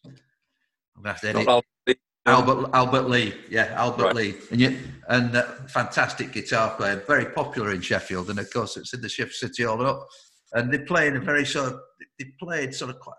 I'm 0.05 1.03
gonna 1.03 1.09
have 1.09 1.21
to 1.21 1.29
edit. 1.29 1.45
Not 1.45 1.63
Al- 1.85 1.95
Albert 2.25 2.69
Albert 2.73 3.09
Lee, 3.09 3.33
yeah, 3.49 3.73
Albert 3.75 4.03
Right. 4.03 4.15
Lee, 4.15 4.35
and 4.51 4.61
you, 4.61 4.77
and 5.07 5.35
uh, 5.35 5.43
fantastic 5.67 6.31
guitar 6.31 6.75
player, 6.75 7.03
very 7.07 7.25
popular 7.25 7.71
in 7.73 7.81
Sheffield, 7.81 8.29
and 8.29 8.39
of 8.39 8.51
course 8.51 8.77
it's 8.77 8.93
in 8.93 9.01
the 9.01 9.09
Sheffield 9.09 9.33
City 9.33 9.63
Hall 9.63 9.83
up, 9.85 10.07
and 10.53 10.71
they 10.71 10.79
play 10.79 11.07
in 11.07 11.15
a 11.15 11.19
very 11.19 11.45
sort 11.45 11.73
of 11.73 11.79
they 12.19 12.25
played 12.39 12.73
sort 12.75 12.91
of 12.91 12.99
quite. 12.99 13.15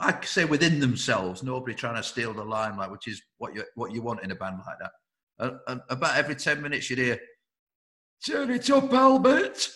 I 0.00 0.12
could 0.12 0.28
say 0.28 0.44
within 0.44 0.80
themselves, 0.80 1.42
nobody 1.42 1.74
trying 1.74 1.96
to 1.96 2.02
steal 2.02 2.32
the 2.32 2.44
limelight, 2.44 2.90
which 2.90 3.08
is 3.08 3.20
what 3.38 3.54
you 3.54 3.64
what 3.74 3.92
you 3.92 4.02
want 4.02 4.22
in 4.22 4.30
a 4.30 4.34
band 4.34 4.58
like 4.66 4.78
that. 4.80 4.90
And, 5.38 5.58
and 5.66 5.80
about 5.88 6.16
every 6.16 6.34
ten 6.34 6.62
minutes, 6.62 6.88
you'd 6.88 6.98
hear, 6.98 7.18
"Turn 8.26 8.50
it 8.50 8.70
up, 8.70 8.92
Albert! 8.92 9.68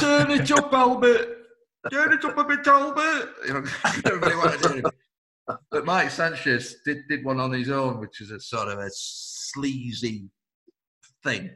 Turn 0.00 0.30
it 0.30 0.50
up, 0.52 0.72
Albert! 0.72 1.45
Turn 1.90 2.12
it 2.12 2.24
up 2.24 2.38
a 2.38 2.44
bit, 2.44 2.66
Albert!" 2.66 3.34
You 3.46 3.54
know, 3.54 3.64
everybody 4.04 4.34
wanted 4.34 4.62
to. 4.62 4.92
But 5.70 5.84
Mike 5.84 6.10
Sanchez 6.10 6.76
did, 6.84 7.06
did 7.08 7.24
one 7.24 7.38
on 7.38 7.52
his 7.52 7.70
own, 7.70 8.00
which 8.00 8.20
is 8.20 8.30
a 8.30 8.40
sort 8.40 8.68
of 8.68 8.78
a 8.78 8.90
sleazy 8.90 10.28
thing, 11.22 11.50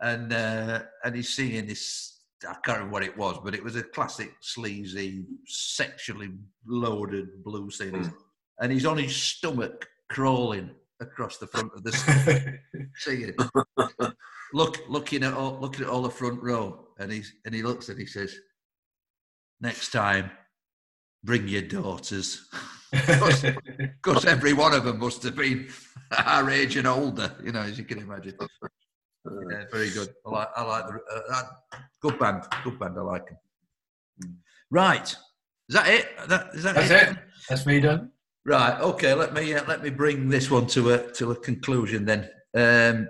and 0.00 0.32
uh, 0.32 0.82
and 1.04 1.14
he's 1.14 1.34
singing 1.34 1.66
this. 1.66 2.18
I 2.42 2.54
can't 2.64 2.78
remember 2.78 2.92
what 2.92 3.02
it 3.02 3.18
was, 3.18 3.38
but 3.44 3.54
it 3.54 3.62
was 3.62 3.76
a 3.76 3.82
classic 3.82 4.32
sleazy, 4.40 5.26
sexually 5.46 6.30
loaded 6.66 7.44
blues 7.44 7.76
thing. 7.76 8.10
And 8.60 8.72
he's 8.72 8.86
on 8.86 8.96
his 8.96 9.14
stomach, 9.14 9.86
crawling 10.08 10.70
across 11.00 11.36
the 11.36 11.46
front 11.46 11.72
of 11.74 11.82
the 11.82 11.92
stage, 11.92 12.58
singing, 12.96 13.34
look, 14.54 14.78
looking 14.88 15.22
at 15.22 15.34
all, 15.34 15.58
looking 15.60 15.84
at 15.84 15.90
all 15.90 16.02
the 16.02 16.10
front 16.10 16.42
row, 16.42 16.86
and 16.98 17.12
he's 17.12 17.34
and 17.44 17.54
he 17.54 17.62
looks 17.62 17.90
and 17.90 17.98
he 17.98 18.06
says, 18.06 18.34
"Next 19.60 19.90
time, 19.90 20.30
bring 21.24 21.48
your 21.48 21.62
daughters." 21.62 22.48
Because 24.02 24.24
every 24.24 24.52
one 24.52 24.72
of 24.72 24.84
them 24.84 24.98
must 24.98 25.22
have 25.22 25.36
been 25.36 25.68
our 26.26 26.50
age 26.50 26.76
and 26.76 26.86
older, 26.86 27.32
you 27.44 27.52
know, 27.52 27.60
as 27.60 27.78
you 27.78 27.84
can 27.84 27.98
imagine. 27.98 28.34
Yeah, 28.38 29.64
very 29.70 29.90
good. 29.90 30.08
I 30.26 30.30
like, 30.30 30.48
I 30.56 30.62
like 30.62 30.86
the 30.86 30.94
uh, 30.94 31.20
that, 31.30 31.44
good 32.00 32.18
band, 32.18 32.42
good 32.64 32.78
band. 32.80 32.98
I 32.98 33.02
like 33.02 33.26
them. 33.26 34.38
Right, 34.70 35.08
is 35.68 35.74
that 35.74 35.88
it? 35.88 36.08
That, 36.28 36.48
is 36.54 36.62
that 36.62 36.74
That's 36.74 36.90
it. 36.90 37.16
That's 37.48 37.66
me 37.66 37.80
done. 37.80 38.10
Right. 38.44 38.80
Okay. 38.80 39.14
Let 39.14 39.34
me 39.34 39.54
uh, 39.54 39.62
let 39.68 39.82
me 39.82 39.90
bring 39.90 40.28
this 40.28 40.50
one 40.50 40.66
to 40.68 40.94
a 40.94 41.12
to 41.12 41.30
a 41.32 41.36
conclusion 41.36 42.06
then. 42.06 42.28
Um, 42.54 43.08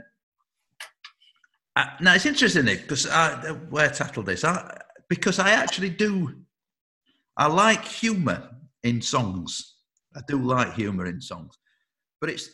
I, 1.77 1.93
now 2.01 2.15
it's 2.15 2.27
interesting 2.27 2.65
because 2.65 3.07
I 3.09 3.57
I 3.75 3.89
tackled 3.89 4.27
this 4.27 4.45
I, 4.45 4.79
because 5.11 5.39
I 5.39 5.51
actually 5.51 5.91
do. 5.91 6.35
I 7.37 7.47
like 7.49 7.85
humour 7.85 8.49
in 8.85 9.03
songs. 9.03 9.75
I 10.17 10.21
do 10.27 10.39
like 10.43 10.73
humour 10.75 11.05
in 11.07 11.21
songs, 11.21 11.59
but 12.21 12.31
it's. 12.31 12.49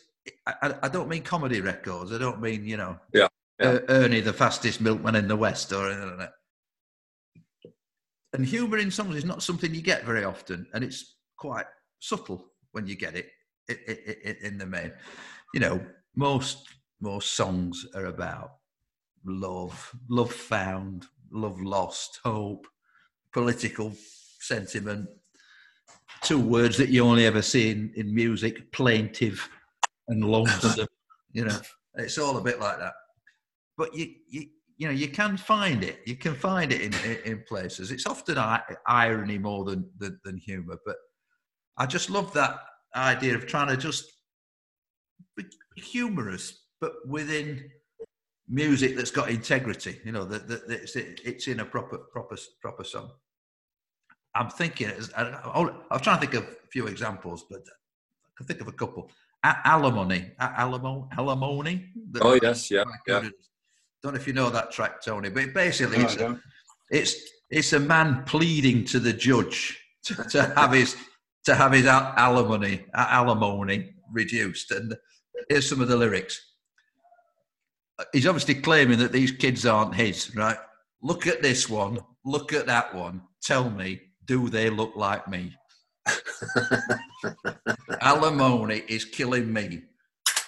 I, 0.45 0.73
I- 0.83 0.89
don't 0.89 1.07
mean 1.07 1.23
comedy 1.23 1.61
records. 1.61 2.11
I 2.11 2.17
don't 2.17 2.41
mean 2.41 2.65
you 2.65 2.75
know. 2.75 2.97
Yeah, 3.13 3.29
yeah. 3.61 3.67
Er- 3.69 3.85
Ernie, 3.87 4.19
the 4.19 4.33
fastest 4.33 4.81
milkman 4.81 5.15
in 5.15 5.29
the 5.29 5.37
West, 5.37 5.71
or 5.71 5.89
anything 5.89 6.17
like. 6.17 6.31
And 8.33 8.45
humour 8.45 8.77
in 8.79 8.91
songs 8.91 9.15
is 9.15 9.23
not 9.23 9.41
something 9.41 9.73
you 9.73 9.81
get 9.81 10.03
very 10.03 10.25
often, 10.25 10.67
and 10.73 10.83
it's 10.83 11.15
quite 11.37 11.65
subtle 11.99 12.51
when 12.73 12.85
you 12.85 12.95
get 12.95 13.15
it 13.15 13.29
i 13.69 13.73
i 13.87 14.15
i 14.25 14.35
in 14.43 14.57
the 14.57 14.65
main. 14.65 14.91
You 15.53 15.61
know, 15.61 15.85
most 16.15 16.67
most 16.99 17.33
songs 17.33 17.85
are 17.95 18.05
about 18.05 18.51
love, 19.25 19.91
love 20.09 20.31
found, 20.31 21.05
love 21.31 21.59
lost, 21.61 22.19
hope, 22.23 22.67
political 23.33 23.93
sentiment. 24.39 25.07
Two 26.21 26.39
words 26.39 26.77
that 26.77 26.89
you 26.89 27.03
only 27.03 27.25
ever 27.25 27.41
see 27.41 27.71
in, 27.71 27.91
in 27.95 28.13
music: 28.13 28.71
plaintive 28.71 29.47
and 30.07 30.23
lonesome. 30.23 30.87
you 31.31 31.45
know, 31.45 31.59
it's 31.95 32.17
all 32.17 32.37
a 32.37 32.41
bit 32.41 32.59
like 32.59 32.79
that. 32.79 32.93
But 33.77 33.95
you, 33.95 34.13
you, 34.29 34.45
you 34.77 34.87
know, 34.87 34.93
you 34.93 35.09
can 35.09 35.37
find 35.37 35.83
it. 35.83 35.99
You 36.05 36.15
can 36.15 36.33
find 36.33 36.71
it 36.71 36.81
in, 36.81 36.93
in, 37.25 37.43
places. 37.47 37.91
It's 37.91 38.07
often 38.07 38.37
irony 38.87 39.37
more 39.37 39.65
than, 39.65 39.89
than 39.99 40.19
than 40.23 40.37
humor. 40.37 40.77
But 40.85 40.95
I 41.77 41.85
just 41.85 42.09
love 42.09 42.33
that 42.33 42.59
idea 42.95 43.35
of 43.35 43.45
trying 43.45 43.67
to 43.67 43.77
just 43.77 44.05
be 45.35 45.45
humorous, 45.75 46.65
but 46.81 46.93
within 47.07 47.69
music 48.47 48.95
that's 48.95 49.11
got 49.11 49.29
integrity. 49.29 49.99
You 50.05 50.11
know, 50.11 50.25
that, 50.25 50.47
that, 50.47 50.67
that 50.67 50.81
it's, 50.83 50.95
it's 50.95 51.47
in 51.47 51.59
a 51.59 51.65
proper 51.65 51.97
proper 51.97 52.37
proper 52.61 52.83
song. 52.83 53.11
I'm 54.35 54.49
thinking. 54.49 54.91
I, 55.15 55.21
I, 55.23 55.69
I'm 55.91 55.99
trying 55.99 56.19
to 56.19 56.27
think 56.27 56.33
of 56.35 56.43
a 56.43 56.67
few 56.71 56.87
examples, 56.87 57.45
but 57.49 57.61
I 57.61 58.29
can 58.37 58.45
think 58.45 58.61
of 58.61 58.67
a 58.67 58.71
couple. 58.73 59.09
A- 59.43 59.61
alimony, 59.67 60.31
A- 60.39 60.59
alamo, 60.61 61.07
alimony. 61.17 61.85
that- 62.11 62.23
Oh 62.23 62.39
yes, 62.41 62.71
yeah, 62.71 62.83
yeah. 63.07 63.29
Don't 64.03 64.13
know 64.13 64.19
if 64.19 64.27
you 64.27 64.33
know 64.33 64.49
that 64.49 64.71
track, 64.71 65.01
Tony, 65.03 65.29
but 65.29 65.53
basically, 65.53 65.97
No, 65.99 66.03
it's, 66.05 66.13
I 66.13 66.17
don't. 66.17 66.39
it's 66.91 67.15
it's 67.49 67.73
a 67.73 67.79
man 67.79 68.23
pleading 68.25 68.83
to 68.85 68.99
the 68.99 69.13
judge 69.13 69.79
to, 70.05 70.15
to 70.15 70.43
have 70.55 70.73
his 70.73 70.95
to 71.45 71.55
have 71.55 71.71
his 71.73 71.85
alimony 71.85 72.85
alimony 72.93 73.93
reduced. 74.11 74.71
And 74.71 74.95
here's 75.49 75.67
some 75.69 75.81
of 75.81 75.87
the 75.87 75.97
lyrics. 75.97 76.39
He's 78.13 78.27
obviously 78.27 78.55
claiming 78.55 78.99
that 78.99 79.11
these 79.11 79.31
kids 79.31 79.65
aren't 79.65 79.95
his, 79.95 80.35
right? 80.35 80.57
Look 81.01 81.27
at 81.27 81.41
this 81.41 81.69
one. 81.69 81.99
Look 82.25 82.53
at 82.53 82.67
that 82.67 82.93
one. 82.93 83.21
Tell 83.41 83.69
me, 83.69 84.01
do 84.25 84.49
they 84.49 84.69
look 84.69 84.95
like 84.95 85.27
me? 85.27 85.53
Alimony 88.01 88.83
is 88.87 89.05
killing 89.05 89.51
me. 89.51 89.83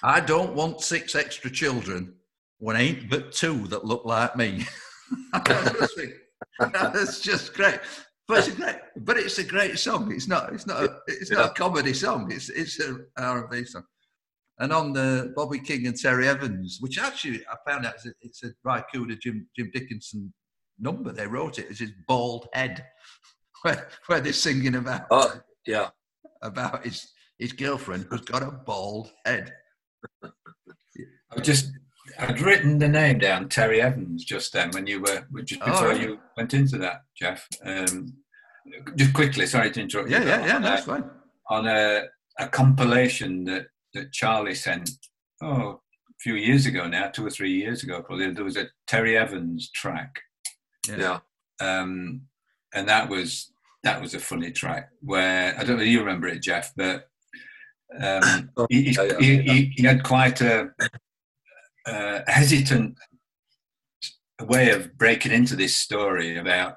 I 0.03 0.19
don't 0.19 0.53
want 0.53 0.81
six 0.81 1.15
extra 1.15 1.49
children 1.49 2.13
when 2.59 2.75
ain't 2.75 3.09
but 3.09 3.31
two 3.31 3.67
that 3.67 3.85
look 3.85 4.05
like 4.05 4.35
me. 4.35 4.65
I 5.33 5.73
just 5.79 5.95
think, 5.97 6.13
That's 6.73 7.19
just 7.19 7.53
great. 7.53 7.79
But 8.27 8.39
it's 8.39 8.47
a 8.49 8.51
great, 8.51 8.75
but 8.97 9.17
it's 9.17 9.39
a 9.39 9.43
great 9.43 9.79
song. 9.79 10.11
It's 10.11 10.27
not. 10.27 10.53
It's 10.53 10.67
not. 10.67 10.83
A, 10.83 10.99
it's 11.07 11.31
not 11.31 11.49
a 11.49 11.53
comedy 11.53 11.93
song. 11.93 12.31
It's 12.31 12.49
it's 12.49 12.79
a, 12.79 12.93
an 12.93 13.05
R&B 13.17 13.65
song. 13.65 13.83
And 14.59 14.73
on 14.73 14.91
the 14.93 15.31
Bobby 15.35 15.59
King 15.59 15.87
and 15.87 15.95
Terry 15.97 16.27
Evans, 16.27 16.77
which 16.81 16.99
actually 16.99 17.41
I 17.47 17.55
found 17.69 17.85
out 17.85 17.95
it's 17.95 18.05
a, 18.07 18.11
it's 18.21 18.43
a 18.43 18.49
Ry 18.63 18.83
Cooder, 18.93 19.19
Jim 19.19 19.47
Jim 19.55 19.71
Dickinson 19.73 20.33
number. 20.79 21.11
They 21.13 21.27
wrote 21.27 21.59
it. 21.59 21.67
It's 21.69 21.79
his 21.79 21.91
bald 22.07 22.47
head, 22.53 22.85
where 23.61 23.87
where 24.07 24.19
they're 24.19 24.33
singing 24.33 24.75
about 24.75 25.03
Oh, 25.11 25.39
yeah. 25.65 25.89
about 26.41 26.83
his 26.85 27.07
his 27.37 27.53
girlfriend 27.53 28.05
who's 28.09 28.21
got 28.21 28.43
a 28.43 28.51
bald 28.51 29.11
head. 29.25 29.53
I 30.23 31.39
just 31.41 31.71
I'd 32.17 32.41
written 32.41 32.79
the 32.79 32.87
name 32.89 33.19
down, 33.19 33.47
Terry 33.49 33.81
Evans, 33.81 34.25
just 34.25 34.51
then 34.53 34.71
when 34.71 34.87
you 34.87 34.99
were 35.01 35.23
just 35.43 35.61
Oh, 35.63 35.71
before 35.71 35.93
you 35.93 36.19
went 36.35 36.53
into 36.53 36.77
that, 36.79 37.03
Jeff. 37.15 37.47
Um, 37.63 38.13
just 38.95 39.13
quickly, 39.13 39.45
sorry 39.45 39.71
to 39.71 39.81
interrupt 39.81 40.09
Yeah, 40.09 40.21
you. 40.21 40.27
yeah, 40.27 40.37
but 40.39 40.47
yeah. 40.47 40.55
on, 40.57 40.61
That's 40.63 40.85
fine. 40.85 41.09
on 41.49 41.67
a, 41.67 42.05
a 42.39 42.47
compilation 42.47 43.43
that 43.45 43.67
that 43.93 44.11
Charlie 44.11 44.55
sent. 44.55 44.89
Oh, 45.41 45.81
a 46.09 46.21
few 46.21 46.35
years 46.35 46.65
ago 46.65 46.87
now, 46.87 47.07
two 47.09 47.25
or 47.25 47.29
three 47.29 47.51
years 47.53 47.83
ago, 47.83 48.01
probably. 48.01 48.29
There 48.31 48.43
was 48.43 48.57
a 48.57 48.67
Terry 48.87 49.17
Evans 49.17 49.69
track, 49.71 50.19
Yeah. 50.87 51.19
um, 51.61 52.23
and 52.73 52.89
that 52.89 53.09
was 53.09 53.51
that 53.83 54.01
was 54.01 54.13
a 54.13 54.19
funny 54.19 54.51
track 54.51 54.89
where 55.01 55.55
I 55.57 55.63
don't 55.63 55.77
know 55.77 55.83
if 55.83 55.87
you 55.87 55.99
remember 55.99 56.27
it, 56.27 56.41
Jeff, 56.41 56.73
but 56.75 57.07
um, 58.01 58.49
Oh, 58.57 58.67
he, 58.69 58.83
he, 58.83 58.91
yeah, 58.91 59.03
yeah, 59.03 59.17
yeah. 59.19 59.41
he- 59.53 59.73
he 59.77 59.83
had 59.83 60.03
quite 60.03 60.41
a, 60.41 60.69
a 61.87 62.29
hesitant 62.29 62.97
way 64.41 64.71
of 64.71 64.97
breaking 64.97 65.31
into 65.31 65.55
this 65.55 65.75
story 65.75 66.37
about 66.37 66.75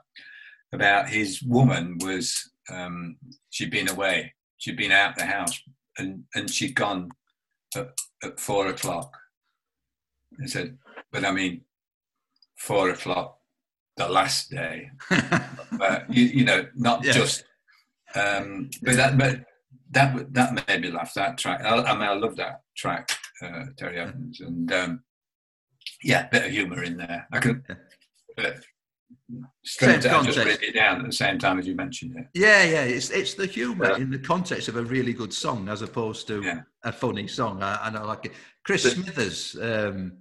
about 0.73 1.09
his 1.09 1.43
woman 1.43 1.99
was 2.01 2.51
um, 2.71 3.17
she'd 3.51 3.71
been 3.71 3.89
away, 3.91 4.33
she'd 4.59 4.77
been 4.77 4.93
out 4.93 5.17
the 5.17 5.27
house, 5.27 5.61
and 5.99 6.25
and 6.35 6.51
she'd 6.51 6.75
gone 6.75 7.11
at, 7.77 7.91
at 8.23 8.41
four 8.41 8.69
o'clock. 8.69 9.17
I 10.43 10.47
said, 10.47 10.79
but 11.11 11.25
I 11.25 11.33
mean, 11.33 11.63
four 12.59 12.91
o'clock 12.91 13.39
the 13.97 14.09
last 14.09 14.51
day 14.51 14.91
but 15.79 16.09
you, 16.09 16.25
you 16.25 16.45
know, 16.45 16.67
not 16.75 17.05
Yeah. 17.05 17.13
just. 17.13 17.45
Um, 18.15 18.71
but 18.83 18.97
that, 18.97 19.17
but 19.19 19.45
that 19.91 20.33
that 20.35 20.69
made 20.69 20.81
me 20.83 20.91
laugh. 20.91 21.13
That 21.15 21.39
track, 21.39 21.63
I, 21.63 21.77
I 21.83 21.93
mean, 21.95 22.03
I 22.09 22.13
love 22.15 22.37
that 22.37 22.61
track, 22.77 23.11
uh, 23.43 23.65
Terry 23.77 23.99
Evans, 23.99 24.41
and 24.41 24.71
um, 24.73 25.03
yeah, 26.03 26.29
bit 26.29 26.45
of 26.47 26.51
humour 26.51 26.83
in 26.83 26.97
there. 26.99 27.27
I 27.33 27.39
could, 27.39 27.63
straight, 29.65 29.91
Same 29.91 30.01
just 30.03 30.15
context. 30.15 30.39
wrote 30.39 30.63
it 30.63 30.75
down 30.75 31.01
at 31.01 31.07
the 31.07 31.13
same 31.13 31.39
time 31.39 31.59
as 31.59 31.67
you 31.67 31.75
mentioned 31.75 32.17
it. 32.17 32.27
Yeah, 32.35 32.65
yeah. 32.65 32.83
It's 32.85 33.11
it's 33.11 33.35
the 33.35 33.47
humour 33.47 33.91
Yeah. 33.91 33.97
in 33.97 34.11
the 34.11 34.19
context 34.19 34.69
of 34.69 34.77
a 34.77 34.83
really 34.83 35.13
good 35.13 35.33
song 35.33 35.69
as 35.69 35.83
opposed 35.83 36.27
to 36.29 36.43
Yeah. 36.43 36.61
a 36.85 36.93
funny 36.93 37.27
song. 37.29 37.63
I, 37.63 37.87
and 37.87 37.97
I 37.97 38.03
like 38.05 38.27
it. 38.27 38.33
Chris 38.65 38.83
But- 38.85 38.93
Smithers. 38.93 39.57
Um, 39.61 40.19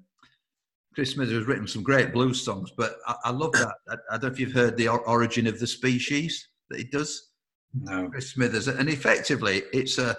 Chris 0.93 1.11
Smithers 1.11 1.35
has 1.37 1.45
written 1.47 1.67
some 1.67 1.83
great 1.83 2.11
blues 2.11 2.43
songs, 2.43 2.69
but 2.75 2.95
I, 3.07 3.15
I 3.25 3.29
love 3.31 3.53
that. 3.53 3.73
I, 3.89 3.93
I 4.11 4.17
don't 4.17 4.23
know 4.23 4.27
if 4.33 4.39
you've 4.41 4.51
heard 4.51 4.75
the 4.75 4.89
or- 4.89 5.07
origin 5.07 5.47
of 5.47 5.57
the 5.59 5.67
species 5.67 6.49
that 6.69 6.79
he 6.79 6.83
does. 6.85 7.29
No, 7.73 8.09
Chris 8.09 8.31
Smithers, 8.31 8.67
and 8.67 8.89
effectively, 8.89 9.63
it's 9.71 9.97
a, 9.97 10.17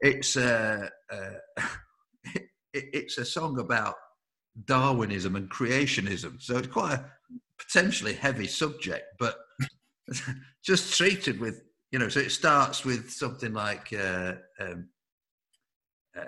it's 0.00 0.36
a, 0.36 0.88
uh, 1.12 1.30
it, 2.24 2.44
it's 2.72 3.18
a 3.18 3.24
song 3.24 3.58
about 3.58 3.96
Darwinism 4.66 5.34
and 5.34 5.50
creationism. 5.50 6.40
So 6.40 6.58
it's 6.58 6.68
quite 6.68 6.92
a 6.94 7.04
potentially 7.58 8.14
heavy 8.14 8.46
subject, 8.46 9.06
but 9.18 9.36
just 10.64 10.96
treated 10.96 11.40
with, 11.40 11.62
you 11.90 11.98
know. 11.98 12.08
So 12.08 12.20
it 12.20 12.30
starts 12.30 12.84
with 12.84 13.10
something 13.10 13.52
like, 13.52 13.92
uh, 13.92 14.34
um, 14.60 14.88
uh, 16.16 16.22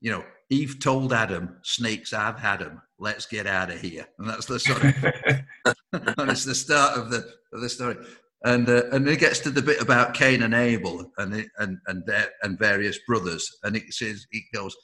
you 0.00 0.10
know, 0.10 0.24
Eve 0.50 0.78
told 0.80 1.12
Adam, 1.12 1.58
"Snakes, 1.62 2.12
I've 2.12 2.38
had 2.38 2.60
them. 2.60 2.80
Let's 2.98 3.26
get 3.26 3.46
out 3.46 3.70
of 3.70 3.80
here." 3.80 4.06
And 4.18 4.28
that's 4.28 4.46
the 4.46 4.58
sort 4.60 4.84
of 4.84 4.94
and 5.92 6.30
it's 6.30 6.44
the 6.44 6.54
start 6.54 6.98
of 6.98 7.10
the 7.10 7.26
of 7.52 7.60
the 7.60 7.68
story. 7.68 7.96
And 8.44 8.68
uh, 8.68 8.84
and 8.92 9.08
it 9.08 9.18
gets 9.18 9.40
to 9.40 9.50
the 9.50 9.62
bit 9.62 9.80
about 9.80 10.14
Cain 10.14 10.42
and 10.42 10.54
Abel 10.54 11.10
and 11.18 11.34
it, 11.34 11.48
and 11.58 11.78
and 11.86 12.04
their, 12.06 12.30
and 12.42 12.58
various 12.58 12.98
brothers, 13.06 13.50
and 13.64 13.74
it 13.74 13.92
says 13.92 14.26
it 14.30 14.44
goes, 14.54 14.76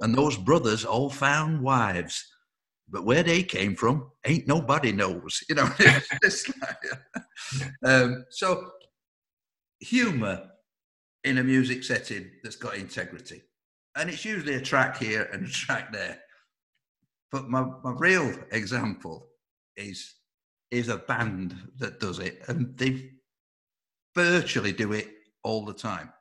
and 0.00 0.14
those 0.14 0.36
brothers 0.36 0.84
all 0.84 1.08
found 1.08 1.62
wives, 1.62 2.22
but 2.88 3.04
where 3.04 3.22
they 3.22 3.42
came 3.42 3.74
from, 3.74 4.10
ain't 4.24 4.46
nobody 4.46 4.92
knows. 4.92 5.42
You 5.48 5.56
know, 5.56 5.68
like, 5.80 7.62
um, 7.84 8.24
so 8.30 8.70
humor 9.80 10.48
in 11.24 11.38
a 11.38 11.44
music 11.44 11.82
setting 11.84 12.30
that's 12.42 12.56
got 12.56 12.76
integrity, 12.76 13.42
and 13.96 14.08
it's 14.08 14.24
usually 14.24 14.54
a 14.54 14.60
track 14.60 14.96
here 14.96 15.28
and 15.32 15.46
a 15.46 15.50
track 15.50 15.92
there. 15.92 16.18
But 17.32 17.48
my, 17.48 17.62
my 17.82 17.92
real 17.92 18.32
example 18.52 19.28
is 19.76 20.14
is 20.70 20.88
a 20.88 20.98
band 20.98 21.54
that 21.78 22.00
does 22.00 22.18
it, 22.18 22.42
and 22.48 22.76
they 22.76 23.10
virtually 24.14 24.72
do 24.72 24.92
it 24.92 25.08
all 25.42 25.64
the 25.64 25.74
time. 25.74 26.12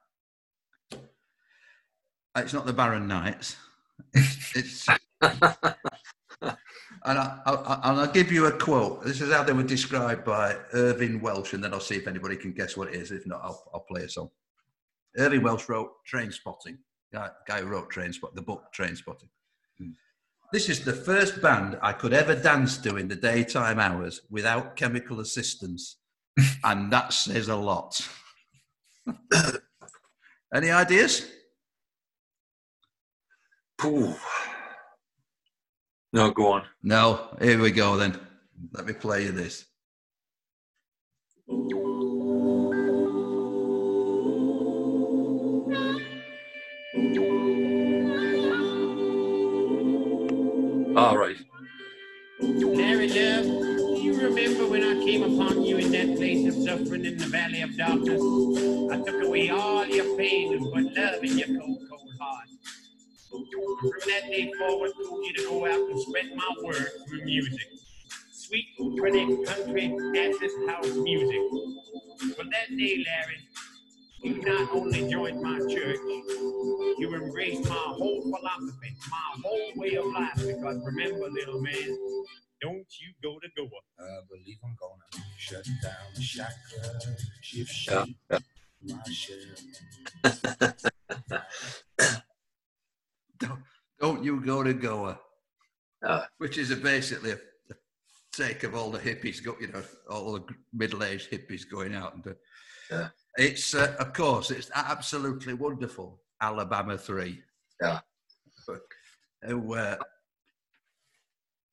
It's 2.37 2.53
not 2.53 2.65
the 2.65 2.73
Barron 2.73 3.07
Knights. 3.07 3.55
It's, 4.13 4.55
it's 4.55 4.87
and 7.05 7.19
I, 7.19 7.39
I, 7.45 7.53
I, 7.53 7.89
and 7.91 7.99
I'll 8.01 8.07
give 8.07 8.31
you 8.31 8.47
a 8.47 8.51
quote. 8.51 9.03
This 9.03 9.21
is 9.21 9.31
how 9.31 9.43
they 9.43 9.53
were 9.53 9.63
described 9.63 10.25
by 10.25 10.57
Irvine 10.73 11.21
Welsh, 11.21 11.53
and 11.53 11.63
then 11.63 11.73
I'll 11.73 11.79
see 11.79 11.95
if 11.95 12.07
anybody 12.07 12.35
can 12.35 12.51
guess 12.51 12.75
what 12.75 12.89
it 12.89 12.95
is. 12.95 13.11
If 13.11 13.25
not, 13.27 13.41
I'll, 13.43 13.63
I'll 13.73 13.81
play 13.81 14.03
a 14.03 14.09
song. 14.09 14.29
Irvine 15.17 15.43
Welsh 15.43 15.69
wrote 15.69 15.91
Trainspotting. 16.11 16.77
Guy, 17.13 17.29
guy 17.47 17.61
who 17.61 17.67
wrote 17.67 17.89
Train 17.89 18.11
Spot, 18.11 18.35
the 18.35 18.41
book 18.41 18.65
Trainspotting. 18.75 19.29
Hmm. 19.77 19.91
This 20.51 20.67
is 20.67 20.83
the 20.83 20.93
first 20.93 21.41
band 21.41 21.77
I 21.81 21.93
could 21.93 22.13
ever 22.13 22.35
dance 22.35 22.77
to 22.79 22.97
in 22.97 23.07
the 23.07 23.15
daytime 23.15 23.79
hours 23.79 24.21
without 24.29 24.75
chemical 24.75 25.19
assistance. 25.19 25.97
and 26.63 26.91
that 26.91 27.13
says 27.13 27.47
a 27.47 27.55
lot. 27.55 27.99
Any 30.53 30.71
ideas? 30.71 31.29
Pooh. 33.77 34.15
No, 36.15 36.31
go 36.31 36.53
on. 36.53 36.63
No. 36.81 37.35
Here 37.41 37.59
we 37.59 37.71
go 37.71 37.97
then. 37.97 38.17
Let 38.71 38.85
me 38.85 38.93
play 38.93 39.23
you 39.23 39.33
this. 39.33 39.65
All 50.95 51.17
right. 51.17 51.35
Larry 52.39 53.09
Love, 53.09 53.45
you 54.01 54.17
remember 54.17 54.67
when 54.67 54.83
I 54.83 55.03
came 55.03 55.21
upon 55.21 55.63
you 55.63 55.79
in 55.79 55.91
that 55.91 56.15
place 56.15 56.47
of 56.47 56.63
suffering 56.63 57.03
in 57.03 57.17
the 57.17 57.25
valley 57.25 57.61
of 57.61 57.75
darkness? 57.75 58.21
I 58.89 59.03
took 59.03 59.21
away 59.21 59.49
all 59.49 59.85
your 59.85 60.15
pain 60.15 60.53
and 60.53 60.63
put 60.71 60.95
love 60.95 61.21
in 61.25 61.37
your 61.37 61.59
cold, 61.59 61.59
cold 61.59 61.59
heart. 61.59 61.74
From 63.55 63.99
that 64.07 64.23
day 64.29 64.51
forward, 64.59 64.91
told 65.03 65.25
you 65.25 65.33
to 65.33 65.43
go 65.43 65.65
out 65.65 65.89
and 65.89 65.99
spread 66.01 66.35
my 66.35 66.55
word 66.63 66.87
through 67.07 67.23
music. 67.23 67.67
Sweet, 68.31 68.67
pretty 68.97 69.25
country, 69.45 69.95
acid 70.17 70.51
house 70.67 70.93
music. 70.95 71.39
From 72.35 72.49
that 72.49 72.69
day, 72.77 73.03
Larry, 73.05 73.39
you 74.23 74.41
not 74.41 74.71
only 74.73 75.09
joined 75.09 75.41
my 75.41 75.59
church, 75.59 75.99
you 76.97 77.15
embraced 77.15 77.69
my 77.69 77.75
whole 77.75 78.21
philosophy, 78.21 78.95
my 79.09 79.41
whole 79.43 79.71
way 79.77 79.95
of 79.95 80.05
life. 80.07 80.35
Because 80.35 80.83
remember, 80.85 81.29
little 81.29 81.61
man, 81.61 81.97
don't 82.61 82.87
you 82.99 83.13
go 83.23 83.39
to 83.39 83.47
Goa. 83.55 83.69
I 83.99 84.19
believe 84.29 84.57
I'm 84.63 84.75
gonna 84.79 85.25
shut 85.37 85.65
down 85.81 85.93
the 86.15 86.21
chakra, 86.21 86.99
shift 87.41 87.87
Yeah, 87.87 88.39
my 88.83 89.03
shell. 89.11 90.71
Don't, 93.39 93.59
don't 93.99 94.23
you 94.23 94.41
go 94.41 94.63
to 94.63 94.73
Goa? 94.73 95.19
Ah. 96.03 96.27
Which 96.37 96.57
is 96.57 96.71
a 96.71 96.75
basically 96.75 97.31
a, 97.31 97.37
take 98.33 98.63
of 98.63 98.75
all 98.75 98.91
the 98.91 98.99
hippies, 98.99 99.43
go, 99.43 99.55
you 99.59 99.67
know, 99.67 99.81
all 100.09 100.33
the 100.33 100.43
middle-aged 100.73 101.31
hippies 101.31 101.69
going 101.69 101.95
out 101.95 102.15
and. 102.15 102.35
Yeah. 102.91 103.07
It's 103.37 103.73
uh, 103.73 103.95
of 103.99 104.13
course 104.13 104.51
it's 104.51 104.69
absolutely 104.75 105.53
wonderful. 105.55 106.21
Alabama 106.39 106.97
Three. 106.97 107.41
Yeah. 107.81 107.99
Who, 109.43 109.73
uh, 109.73 109.97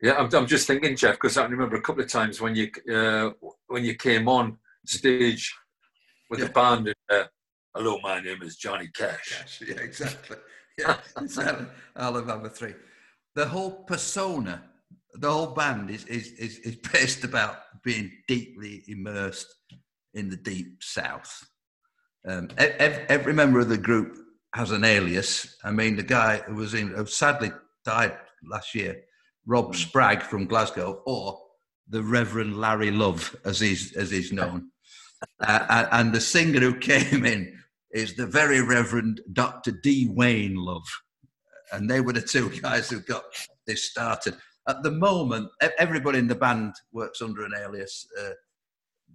Yeah, 0.00 0.14
I'm, 0.14 0.34
I'm 0.34 0.46
just 0.46 0.66
thinking, 0.66 0.96
Jeff, 0.96 1.14
because 1.14 1.36
I 1.36 1.44
remember 1.44 1.76
a 1.76 1.80
couple 1.82 2.02
of 2.02 2.10
times 2.10 2.40
when 2.40 2.54
you 2.56 2.70
uh, 2.92 3.30
when 3.66 3.84
you 3.84 3.94
came 3.94 4.26
on 4.28 4.56
stage 4.86 5.54
with 6.30 6.40
Yeah. 6.40 6.46
the 6.46 6.52
band. 6.52 6.86
And, 6.88 6.96
uh, 7.20 7.24
Hello, 7.74 7.98
my 8.02 8.20
name 8.20 8.42
is 8.42 8.56
Johnny 8.56 8.88
Cash. 8.94 9.36
Yes, 9.38 9.62
yeah, 9.66 9.82
exactly. 9.82 10.36
Yeah, 10.78 10.96
it's 11.20 11.38
Alabama 11.96 12.48
Three. 12.48 12.74
The 13.34 13.46
whole 13.46 13.84
persona 13.84 14.62
the 15.14 15.30
whole 15.30 15.48
band 15.48 15.90
is, 15.90 16.04
is, 16.06 16.32
is, 16.32 16.58
is 16.58 16.76
based 16.92 17.24
about 17.24 17.56
being 17.82 18.10
deeply 18.28 18.82
immersed 18.88 19.54
in 20.14 20.28
the 20.28 20.36
deep 20.36 20.82
south. 20.82 21.46
Um, 22.26 22.48
every, 22.56 23.04
every 23.08 23.32
member 23.32 23.60
of 23.60 23.68
the 23.68 23.78
group 23.78 24.16
has 24.54 24.70
an 24.70 24.84
alias. 24.84 25.56
I 25.64 25.70
mean, 25.70 25.96
the 25.96 26.02
guy 26.02 26.38
who 26.38 26.54
was 26.54 26.74
in, 26.74 26.88
who 26.88 27.06
sadly 27.06 27.50
died 27.84 28.16
last 28.44 28.74
year, 28.74 29.02
Rob 29.46 29.74
Spragg 29.74 30.22
from 30.22 30.46
Glasgow, 30.46 31.02
or 31.06 31.40
the 31.88 32.02
Reverend 32.02 32.58
Larry 32.58 32.90
Love, 32.90 33.34
as 33.44 33.58
he's, 33.58 33.92
as 33.94 34.10
he's 34.10 34.32
known. 34.32 34.68
Uh, 35.38 35.86
and 35.92 36.12
the 36.12 36.20
singer 36.20 36.58
who 36.58 36.74
came 36.74 37.24
in 37.24 37.56
is 37.92 38.14
the 38.14 38.26
very 38.26 38.62
Reverend 38.62 39.20
Dr. 39.32 39.72
D. 39.72 40.08
Wayne 40.10 40.56
Love. 40.56 40.86
And 41.72 41.88
they 41.88 42.00
were 42.00 42.12
the 42.12 42.22
two 42.22 42.50
guys 42.62 42.90
who 42.90 43.00
got 43.00 43.24
this 43.66 43.90
started. 43.90 44.36
At 44.68 44.82
the 44.82 44.90
moment, 44.90 45.50
everybody 45.78 46.18
in 46.18 46.28
the 46.28 46.34
band 46.34 46.74
works 46.92 47.20
under 47.20 47.44
an 47.44 47.52
alias. 47.58 48.06
Uh, 48.20 48.30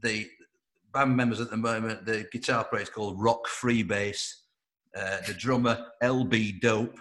the 0.01 0.27
band 0.93 1.15
members 1.15 1.39
at 1.39 1.49
the 1.49 1.57
moment, 1.57 2.05
the 2.05 2.27
guitar 2.31 2.65
player 2.65 2.83
is 2.83 2.89
called 2.89 3.21
Rock 3.21 3.47
Freebase, 3.47 4.33
uh, 4.95 5.17
the 5.25 5.33
drummer 5.33 5.85
LB 6.03 6.59
Dope, 6.59 6.99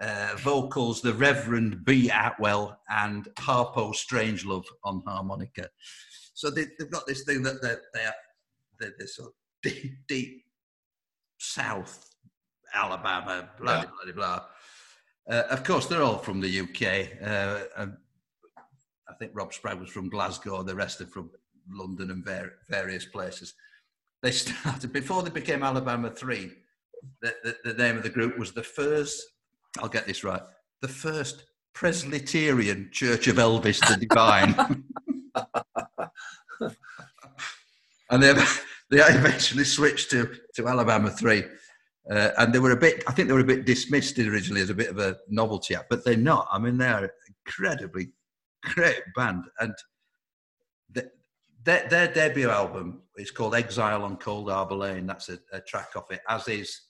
uh, 0.00 0.34
vocals 0.38 1.00
the 1.00 1.14
Reverend 1.14 1.84
B 1.84 2.10
Atwell, 2.10 2.78
and 2.88 3.28
Harpo 3.36 3.94
Strangelove 3.94 4.64
on 4.84 5.02
harmonica. 5.06 5.68
So 6.34 6.50
they, 6.50 6.66
they've 6.78 6.90
got 6.90 7.06
this 7.06 7.24
thing 7.24 7.42
that 7.42 7.62
they're, 7.62 7.82
they're, 7.94 8.14
they're, 8.78 8.94
they're 8.98 9.06
sort 9.06 9.28
of 9.28 9.34
deep, 9.62 9.92
deep 10.08 10.44
South 11.40 12.06
Alabama, 12.74 13.48
blah, 13.58 13.80
Yeah. 13.80 13.84
blah, 13.86 14.04
blah, 14.04 14.12
blah. 14.14 14.44
Uh, 15.36 15.42
of 15.50 15.64
course, 15.64 15.86
they're 15.86 16.02
all 16.02 16.18
from 16.18 16.40
the 16.40 16.60
UK. 16.60 17.18
Uh, 17.22 17.64
and 17.78 17.96
I 19.08 19.14
think 19.18 19.32
Rob 19.34 19.52
Spragg 19.52 19.80
was 19.80 19.90
from 19.90 20.08
Glasgow, 20.08 20.62
the 20.62 20.74
rest 20.74 21.00
are 21.00 21.06
from 21.06 21.30
London 21.68 22.10
and 22.10 22.24
var- 22.24 22.52
various 22.68 23.06
places. 23.06 23.54
They 24.22 24.30
started, 24.44 24.92
before 24.92 25.22
they 25.22 25.30
became 25.30 25.62
Alabama 25.62 26.10
3, 26.10 26.52
the, 27.22 27.34
the, 27.42 27.56
the 27.72 27.74
name 27.74 27.96
of 27.96 28.02
the 28.02 28.10
group 28.10 28.38
was 28.38 28.52
the 28.52 28.62
first, 28.62 29.24
I'll 29.78 29.88
get 29.88 30.06
this 30.06 30.22
right, 30.22 30.42
the 30.82 30.88
first 30.88 31.44
Presbyterian 31.72 32.90
Church 32.92 33.28
of 33.28 33.36
Elvis 33.36 33.80
the 33.88 33.96
Divine. 34.06 34.84
and 38.10 38.22
they, 38.22 38.34
they 38.90 38.98
eventually 39.00 39.64
switched 39.64 40.10
to, 40.10 40.34
to 40.54 40.68
Alabama 40.68 41.10
3. 41.10 41.44
Uh, 42.10 42.30
and 42.38 42.52
they 42.52 42.58
were 42.58 42.72
a 42.72 42.76
bit, 42.76 43.04
I 43.06 43.12
think 43.12 43.28
they 43.28 43.34
were 43.34 43.40
a 43.40 43.44
bit 43.44 43.66
dismissed 43.66 44.18
originally 44.18 44.62
as 44.62 44.70
a 44.70 44.74
bit 44.74 44.90
of 44.90 44.98
a 44.98 45.18
novelty 45.28 45.74
act, 45.74 45.90
but 45.90 46.04
they're 46.04 46.16
not. 46.16 46.48
I 46.50 46.58
mean, 46.58 46.76
they're 46.76 47.12
incredibly 47.46 48.10
great 48.74 49.02
band. 49.14 49.44
And 49.60 49.74
the, 50.92 51.10
their, 51.62 51.86
their 51.88 52.12
debut 52.12 52.48
album 52.50 53.02
is 53.16 53.30
called 53.30 53.54
Exile 53.54 54.02
on 54.02 54.16
Cold 54.16 54.50
Harbour 54.50 54.74
Lane. 54.74 55.06
That's 55.06 55.28
a, 55.28 55.38
a 55.52 55.60
track 55.60 55.90
off 55.94 56.10
it, 56.10 56.20
as 56.28 56.48
is 56.48 56.80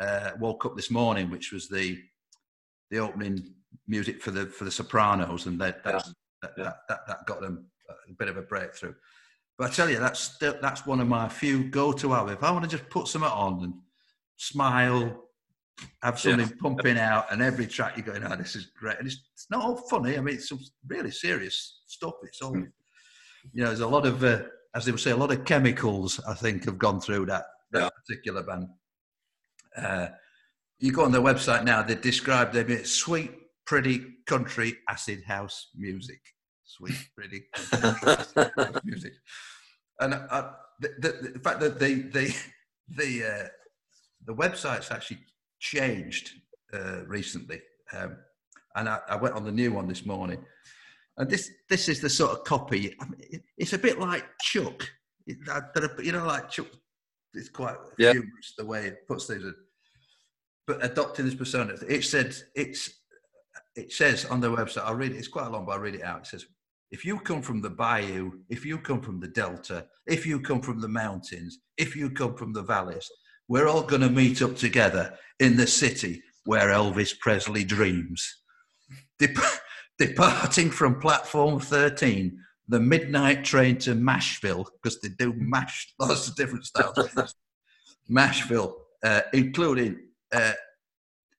uh, 0.00 0.30
Woke 0.40 0.66
Up 0.66 0.76
This 0.76 0.90
Morning, 0.90 1.30
which 1.30 1.52
was 1.52 1.68
the 1.68 1.98
the 2.90 2.98
opening 2.98 3.54
music 3.88 4.22
for 4.22 4.30
the 4.30 4.46
for 4.46 4.64
the 4.64 4.70
Sopranos, 4.70 5.46
and 5.46 5.60
that 5.60 5.82
that's, 5.84 6.12
that, 6.42 6.52
Yeah. 6.56 6.64
that, 6.64 6.76
that 6.88 7.06
that 7.06 7.26
got 7.26 7.40
them 7.40 7.66
a 8.08 8.12
bit 8.14 8.28
of 8.28 8.36
a 8.36 8.42
breakthrough. 8.42 8.94
But 9.56 9.70
I 9.70 9.74
tell 9.74 9.88
you, 9.88 9.98
that's 9.98 10.36
that's 10.38 10.84
one 10.86 11.00
of 11.00 11.06
my 11.08 11.28
few 11.28 11.64
go-to 11.64 12.12
albums. 12.12 12.38
If 12.38 12.44
I 12.44 12.50
want 12.50 12.64
to 12.64 12.76
just 12.76 12.90
put 12.90 13.06
something 13.06 13.30
on 13.30 13.62
and 13.62 13.74
smile, 14.36 15.28
have 16.02 16.18
something 16.18 16.50
pumping 16.58 16.98
out, 16.98 17.30
and 17.30 17.40
every 17.40 17.66
track 17.66 17.96
you're 17.96 18.04
going, 18.06 18.24
"Oh, 18.24 18.36
this 18.36 18.56
is 18.56 18.66
great," 18.66 18.98
and 18.98 19.06
it's, 19.06 19.28
it's 19.32 19.46
not 19.50 19.64
all 19.64 19.76
funny. 19.76 20.18
I 20.18 20.20
mean, 20.20 20.34
it's 20.36 20.48
some 20.48 20.58
really 20.88 21.12
serious 21.12 21.82
stuff. 21.86 22.14
It's 22.24 22.42
all, 22.42 22.52
Mm. 22.52 22.72
you 23.52 23.62
know, 23.62 23.68
there's 23.68 23.80
a 23.80 23.86
lot 23.86 24.06
of, 24.06 24.24
uh, 24.24 24.42
as 24.74 24.84
they 24.84 24.90
would 24.92 25.00
say, 25.00 25.12
a 25.12 25.16
lot 25.16 25.30
of 25.30 25.44
chemicals. 25.44 26.18
I 26.26 26.34
think 26.34 26.64
have 26.64 26.78
gone 26.78 27.00
through 27.00 27.26
that 27.26 27.46
that 27.70 27.80
Yeah. 27.82 27.88
particular 27.90 28.42
band. 28.42 28.68
Uh, 29.76 30.08
you 30.78 30.92
go 30.92 31.04
on 31.04 31.12
their 31.12 31.20
website 31.22 31.64
now, 31.64 31.82
they 31.82 31.94
describe 31.94 32.52
them 32.52 32.70
as 32.70 32.92
sweet, 32.92 33.32
pretty 33.66 34.16
country 34.26 34.78
acid 34.88 35.22
house 35.24 35.70
music. 35.74 36.20
Sweet, 36.76 37.08
pretty 37.16 37.44
country 37.52 38.80
music. 38.84 39.12
And 40.00 40.14
uh, 40.14 40.50
the, 40.80 40.88
the, 40.98 41.30
the 41.34 41.38
fact 41.38 41.60
that 41.60 41.78
the 41.78 41.94
the 42.16 42.34
the 42.88 43.24
uh, 43.24 43.48
the 44.26 44.34
website's 44.34 44.90
actually 44.90 45.20
changed 45.60 46.30
uh, 46.72 47.04
recently, 47.06 47.60
um, 47.92 48.16
and 48.74 48.88
I, 48.88 48.98
I 49.08 49.16
went 49.16 49.34
on 49.34 49.44
the 49.44 49.52
new 49.52 49.72
one 49.72 49.86
this 49.86 50.04
morning, 50.04 50.44
and 51.16 51.30
this 51.30 51.48
this 51.68 51.88
is 51.88 52.00
the 52.00 52.10
sort 52.10 52.32
of 52.32 52.44
copy. 52.44 52.94
I 53.00 53.04
mean, 53.04 53.20
it, 53.20 53.42
it's 53.56 53.72
a 53.72 53.78
bit 53.78 54.00
like 54.00 54.24
Chuck, 54.42 54.82
you 55.26 55.36
know, 56.12 56.26
like 56.26 56.50
Chuck. 56.50 56.66
It's 57.34 57.48
quite 57.48 57.76
Yeah. 57.98 58.12
humorous 58.12 58.54
the 58.58 58.64
way 58.64 58.86
it 58.86 59.06
puts 59.08 59.26
things. 59.26 59.42
in. 59.44 59.54
But 60.66 60.84
adopting 60.84 61.24
this 61.24 61.34
persona, 61.34 61.74
it 61.88 62.02
said 62.04 62.34
it's 62.54 62.90
it 63.76 63.92
says 63.92 64.24
on 64.24 64.40
their 64.40 64.50
website. 64.50 64.84
I'll 64.84 64.94
read 64.94 65.12
it. 65.12 65.18
It's 65.18 65.28
quite 65.28 65.50
long, 65.50 65.66
but 65.66 65.72
I'll 65.72 65.80
read 65.80 65.96
it 65.96 66.02
out. 66.04 66.20
It 66.20 66.26
says, 66.26 66.46
"If 66.94 67.04
you 67.04 67.18
come 67.18 67.42
from 67.42 67.60
the 67.60 67.70
bayou, 67.70 68.30
if 68.48 68.64
you 68.64 68.78
come 68.78 69.00
from 69.00 69.18
the 69.18 69.26
delta, 69.26 69.88
if 70.06 70.24
you 70.24 70.38
come 70.38 70.62
from 70.62 70.80
the 70.80 70.94
mountains, 71.04 71.58
if 71.76 71.96
you 71.96 72.08
come 72.08 72.36
from 72.36 72.52
the 72.52 72.62
valleys, 72.62 73.10
we're 73.48 73.66
all 73.66 73.82
going 73.82 74.02
to 74.02 74.08
meet 74.22 74.40
up 74.40 74.54
together 74.54 75.18
in 75.40 75.56
the 75.56 75.66
city 75.66 76.22
where 76.44 76.68
Elvis 76.68 77.18
Presley 77.18 77.64
dreams." 77.64 78.20
Dep- 79.18 79.58
departing 79.98 80.70
from 80.70 81.00
platform 81.00 81.58
13, 81.58 82.38
the 82.68 82.78
midnight 82.78 83.42
train 83.42 83.76
to 83.78 83.96
Mashville, 83.96 84.64
because 84.74 85.00
they 85.00 85.08
do 85.08 85.34
mash 85.36 85.92
lots 85.98 86.28
of 86.28 86.36
different 86.36 86.64
styles. 86.64 87.34
Mashville, 88.08 88.72
uh, 89.02 89.22
including 89.32 89.98
uh, 90.32 90.52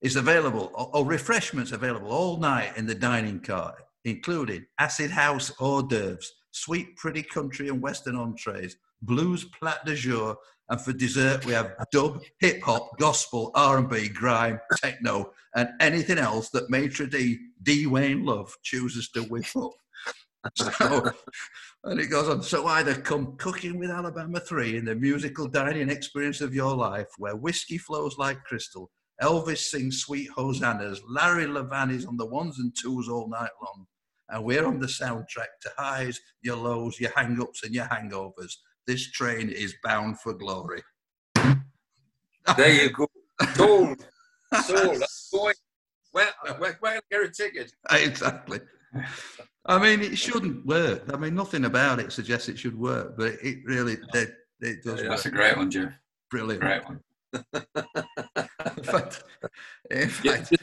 is 0.01 0.17
available, 0.17 0.69
or, 0.73 0.89
or 0.93 1.05
refreshments 1.05 1.71
available 1.71 2.11
all 2.11 2.35
night 2.35 2.75
in 2.75 2.85
the 2.87 2.95
dining 3.09 3.39
car, 3.39 3.73
including 4.05 4.65
acid 4.79 5.11
house 5.11 5.51
hors 5.59 5.83
d'oeuvres, 5.83 6.31
sweet, 6.51 6.95
pretty 6.95 7.21
country 7.21 7.67
and 7.67 7.81
western 7.81 8.15
entrees, 8.15 8.77
blues 9.01 9.43
plat 9.45 9.83
de 9.85 9.95
jour, 9.95 10.37
and 10.69 10.81
for 10.81 10.93
dessert 10.93 11.45
we 11.45 11.53
have 11.53 11.75
dub, 11.91 12.21
hip 12.39 12.61
hop, 12.63 12.97
gospel, 12.97 13.51
R&B, 13.55 14.09
grime, 14.09 14.59
techno, 14.77 15.31
and 15.55 15.69
anything 15.79 16.17
else 16.17 16.49
that 16.49 16.69
Maitre 16.69 17.07
D. 17.07 17.37
D. 17.61 17.87
Wayne 17.87 18.25
Love 18.25 18.55
chooses 18.63 19.09
to 19.09 19.21
whip 19.23 19.45
up. 19.55 19.71
So, 20.55 21.11
and 21.85 21.99
it 21.99 22.11
goes 22.11 22.29
on. 22.29 22.43
So 22.43 22.67
either 22.67 22.93
come 22.93 23.35
cooking 23.37 23.79
with 23.79 23.89
Alabama 23.89 24.39
3 24.39 24.77
in 24.77 24.85
the 24.85 24.93
musical 24.93 25.47
dining 25.47 25.89
experience 25.89 26.39
of 26.39 26.53
your 26.53 26.75
life, 26.75 27.07
where 27.17 27.35
whiskey 27.35 27.79
flows 27.79 28.19
like 28.19 28.43
crystal, 28.43 28.91
Elvis 29.21 29.57
sings 29.57 30.01
sweet 30.01 30.29
hosannas, 30.29 31.01
Larry 31.07 31.45
Levan 31.45 31.91
is 31.91 32.05
on 32.05 32.17
the 32.17 32.25
ones 32.25 32.59
and 32.59 32.75
twos 32.79 33.09
all 33.09 33.27
night 33.27 33.49
long, 33.63 33.87
and 34.29 34.43
we're 34.43 34.65
on 34.65 34.79
the 34.79 34.87
soundtrack 34.87 35.53
to 35.61 35.71
highs, 35.77 36.19
your 36.41 36.57
lows, 36.57 36.99
your 36.99 37.11
hang-ups 37.15 37.63
and 37.63 37.73
your 37.73 37.85
hangovers. 37.85 38.53
This 38.87 39.11
train 39.11 39.49
is 39.49 39.75
bound 39.83 40.19
for 40.19 40.33
glory. 40.33 40.83
There 42.57 42.83
you 42.83 42.89
go. 42.91 43.07
Sold. 43.53 44.05
Sold. 44.63 45.01
That's 45.01 45.29
going. 45.31 45.55
Where, 46.11 46.29
where, 46.59 46.77
where 46.79 47.01
get 47.11 47.23
a 47.23 47.29
ticket? 47.29 47.71
exactly. 47.91 48.59
I 49.65 49.79
mean, 49.79 50.01
it 50.01 50.17
shouldn't 50.17 50.65
work. 50.65 51.03
I 51.11 51.17
mean, 51.17 51.35
nothing 51.35 51.65
about 51.65 51.99
it 51.99 52.11
suggests 52.11 52.47
it 52.47 52.59
should 52.59 52.79
work, 52.79 53.17
but 53.17 53.33
it 53.43 53.57
really 53.65 53.97
it, 54.13 54.29
it 54.61 54.83
does 54.83 55.01
Yeah, 55.01 55.09
work. 55.09 55.09
That's 55.09 55.25
a 55.25 55.31
great 55.31 55.57
one, 55.57 55.71
Jeff. 55.71 55.93
Brilliant. 56.29 56.61
Great 56.61 56.83
one. 56.85 56.99
In 58.77 58.83
fact, 58.83 59.23
in 59.91 60.09
fact, 60.09 60.53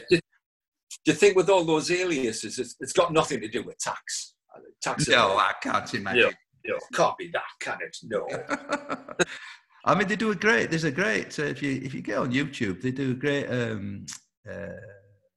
do- 1.05 1.13
do- 1.13 1.13
do 1.13 1.13
you 1.13 1.19
think 1.19 1.37
with 1.37 1.49
all 1.51 1.65
those 1.65 1.91
aliases, 1.91 2.59
it's, 2.59 2.77
it's 2.81 2.93
got 2.93 3.13
nothing 3.13 3.41
to 3.41 3.49
do 3.49 3.63
with 3.63 3.79
tax? 3.79 4.35
Tax. 4.83 5.09
no, 5.09 5.37
I 5.37 5.53
can't 5.63 5.93
imagine. 5.95 6.33
no, 6.67 6.79
can't 6.95 7.17
be 7.17 7.31
that, 7.33 7.43
can 7.61 7.79
it? 7.81 7.97
No. 8.05 8.27
I 9.85 9.95
mean, 9.97 10.07
they 10.07 10.17
do 10.17 10.31
a 10.31 10.35
great. 10.35 10.71
There's 10.71 10.85
a 10.85 10.91
great. 10.93 11.39
Uh, 11.39 11.45
if 11.45 11.63
you 11.63 11.81
if 11.83 11.93
you 11.95 12.03
get 12.03 12.19
on 12.19 12.33
YouTube, 12.33 12.81
they 12.83 12.93
do 12.93 13.11
a 13.13 13.15
great 13.15 13.47
um, 13.49 14.07
uh, 14.49 14.69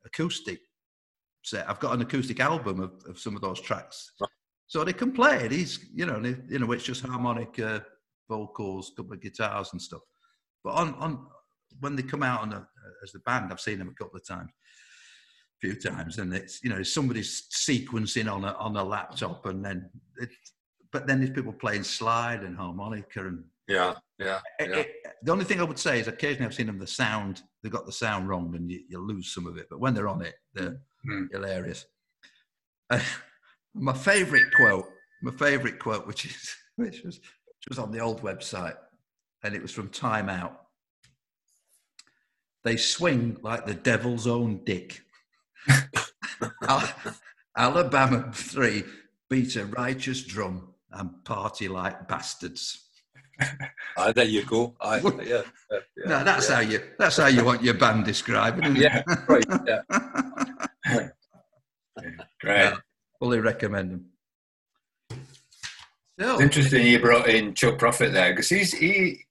acoustic 0.06 0.60
set. 1.44 1.68
I've 1.70 1.80
got 1.80 1.94
an 1.96 2.02
acoustic 2.02 2.40
album 2.40 2.80
of, 2.80 2.92
of 3.08 3.18
some 3.20 3.36
of 3.36 3.42
those 3.42 3.60
tracks, 3.62 4.12
Right. 4.22 4.30
so 4.68 4.84
they 4.84 4.94
can 4.94 5.12
play 5.14 5.46
it. 5.46 5.52
He's 5.52 5.86
you 5.94 6.06
know 6.06 6.20
they, 6.20 6.36
you 6.50 6.60
know 6.60 6.72
it's 6.74 6.84
just 6.84 7.04
harmonic 7.04 7.58
uh, 7.60 7.80
vocals, 8.30 8.92
couple 8.96 9.14
of 9.14 9.22
guitars 9.22 9.70
and 9.72 9.82
stuff. 9.82 10.02
But 10.64 10.72
on 10.76 10.94
on 10.96 11.26
when 11.80 11.96
they 11.96 12.04
come 12.04 12.22
out 12.24 12.42
on 12.42 12.54
a, 12.54 12.68
as 13.04 13.12
the 13.14 13.20
band, 13.20 13.52
I've 13.52 13.60
seen 13.60 13.80
them 13.80 13.90
a 13.90 13.94
couple 14.04 14.18
of 14.18 14.28
times, 14.28 14.50
a 14.52 14.54
few 15.62 15.76
times, 15.76 16.18
and 16.20 16.34
it's 16.34 16.64
you 16.64 16.70
know 16.70 16.84
somebody's 16.84 17.48
sequencing 17.54 18.32
on 18.32 18.44
a 18.44 18.54
on 18.54 18.76
a 18.76 18.84
laptop, 18.84 19.46
and 19.46 19.64
then 19.64 19.90
it, 20.18 20.30
but 20.92 21.08
then 21.08 21.20
there's 21.20 21.32
people 21.32 21.54
playing 21.54 21.84
slide 21.84 22.42
and 22.44 22.56
harmonica 22.58 23.28
and 23.28 23.44
Yeah, 23.68 23.96
yeah, 24.20 24.42
it- 24.60 24.72
it- 24.72 24.96
the 25.24 25.32
only 25.32 25.46
thing 25.46 25.60
I 25.60 25.64
would 25.64 25.80
say 25.80 26.00
is 26.00 26.08
occasionally 26.08 26.46
I've 26.48 26.54
seen 26.54 26.68
them 26.68 26.78
the 26.80 26.88
sound 26.88 27.42
they 27.64 27.70
got 27.70 27.86
the 27.86 27.92
sound 27.92 28.30
wrong 28.30 28.56
and 28.56 28.70
you, 28.72 28.84
you 28.90 29.00
lose 29.00 29.34
some 29.34 29.48
of 29.48 29.58
it, 29.58 29.68
but 29.70 29.80
when 29.80 29.94
they're 29.94 30.08
on 30.08 30.22
it, 30.22 30.36
they're 30.54 30.78
Mm. 31.08 31.32
hilarious. 31.32 31.86
Uh, 32.90 33.00
My 33.76 33.94
favourite 33.94 34.46
quote, 34.56 34.88
my 35.22 35.32
favourite 35.32 35.80
quote, 35.80 36.08
which 36.08 36.26
is 36.26 36.56
which 36.76 37.02
was 37.04 37.18
which 37.20 37.68
was 37.70 37.80
on 37.80 37.92
the 37.92 38.00
old 38.00 38.22
website, 38.22 38.78
and 39.44 39.54
it 39.56 39.62
was 39.62 39.72
from 39.72 39.90
Time 39.90 40.30
Out. 40.30 40.62
They 42.64 42.78
swing 42.78 43.38
like 43.42 43.66
the 43.66 43.74
devil's 43.76 44.28
own 44.28 44.64
dick. 44.64 45.02
Al- 46.68 46.94
Alabama 47.58 48.32
three 48.34 48.84
beat 49.30 49.56
a 49.56 49.66
righteous 49.66 50.24
drum 50.24 50.74
and 50.92 51.24
party 51.24 51.68
like 51.68 52.08
bastards. 52.08 52.82
Ah, 53.98 54.12
there 54.12 54.26
you 54.26 54.44
go. 54.44 54.76
I, 54.82 54.98
yeah, 55.00 55.12
yeah, 55.24 55.42
yeah, 55.72 55.80
no, 56.06 56.24
that's 56.24 56.50
yeah. 56.50 56.56
how 56.56 56.62
you 56.62 56.82
that's 57.00 57.18
how 57.18 57.28
you 57.28 57.46
want 57.46 57.64
your 57.64 57.74
band 57.74 58.04
described. 58.04 58.62
isn't? 58.64 58.76
Yeah, 58.76 59.04
right. 59.28 59.46
Yeah. 59.66 59.82
Great. 62.42 62.56
Yeah. 62.60 62.76
Fully 63.20 63.40
recommend 63.40 63.92
them. 63.92 64.06
So, 66.20 66.42
interesting 66.42 66.88
you 66.88 67.00
brought 67.00 67.28
in 67.28 67.54
Chuck 67.54 67.78
Prophet 67.78 68.14
there 68.14 68.32
because 68.32 68.50
he's 68.50 68.74
he 68.74 69.26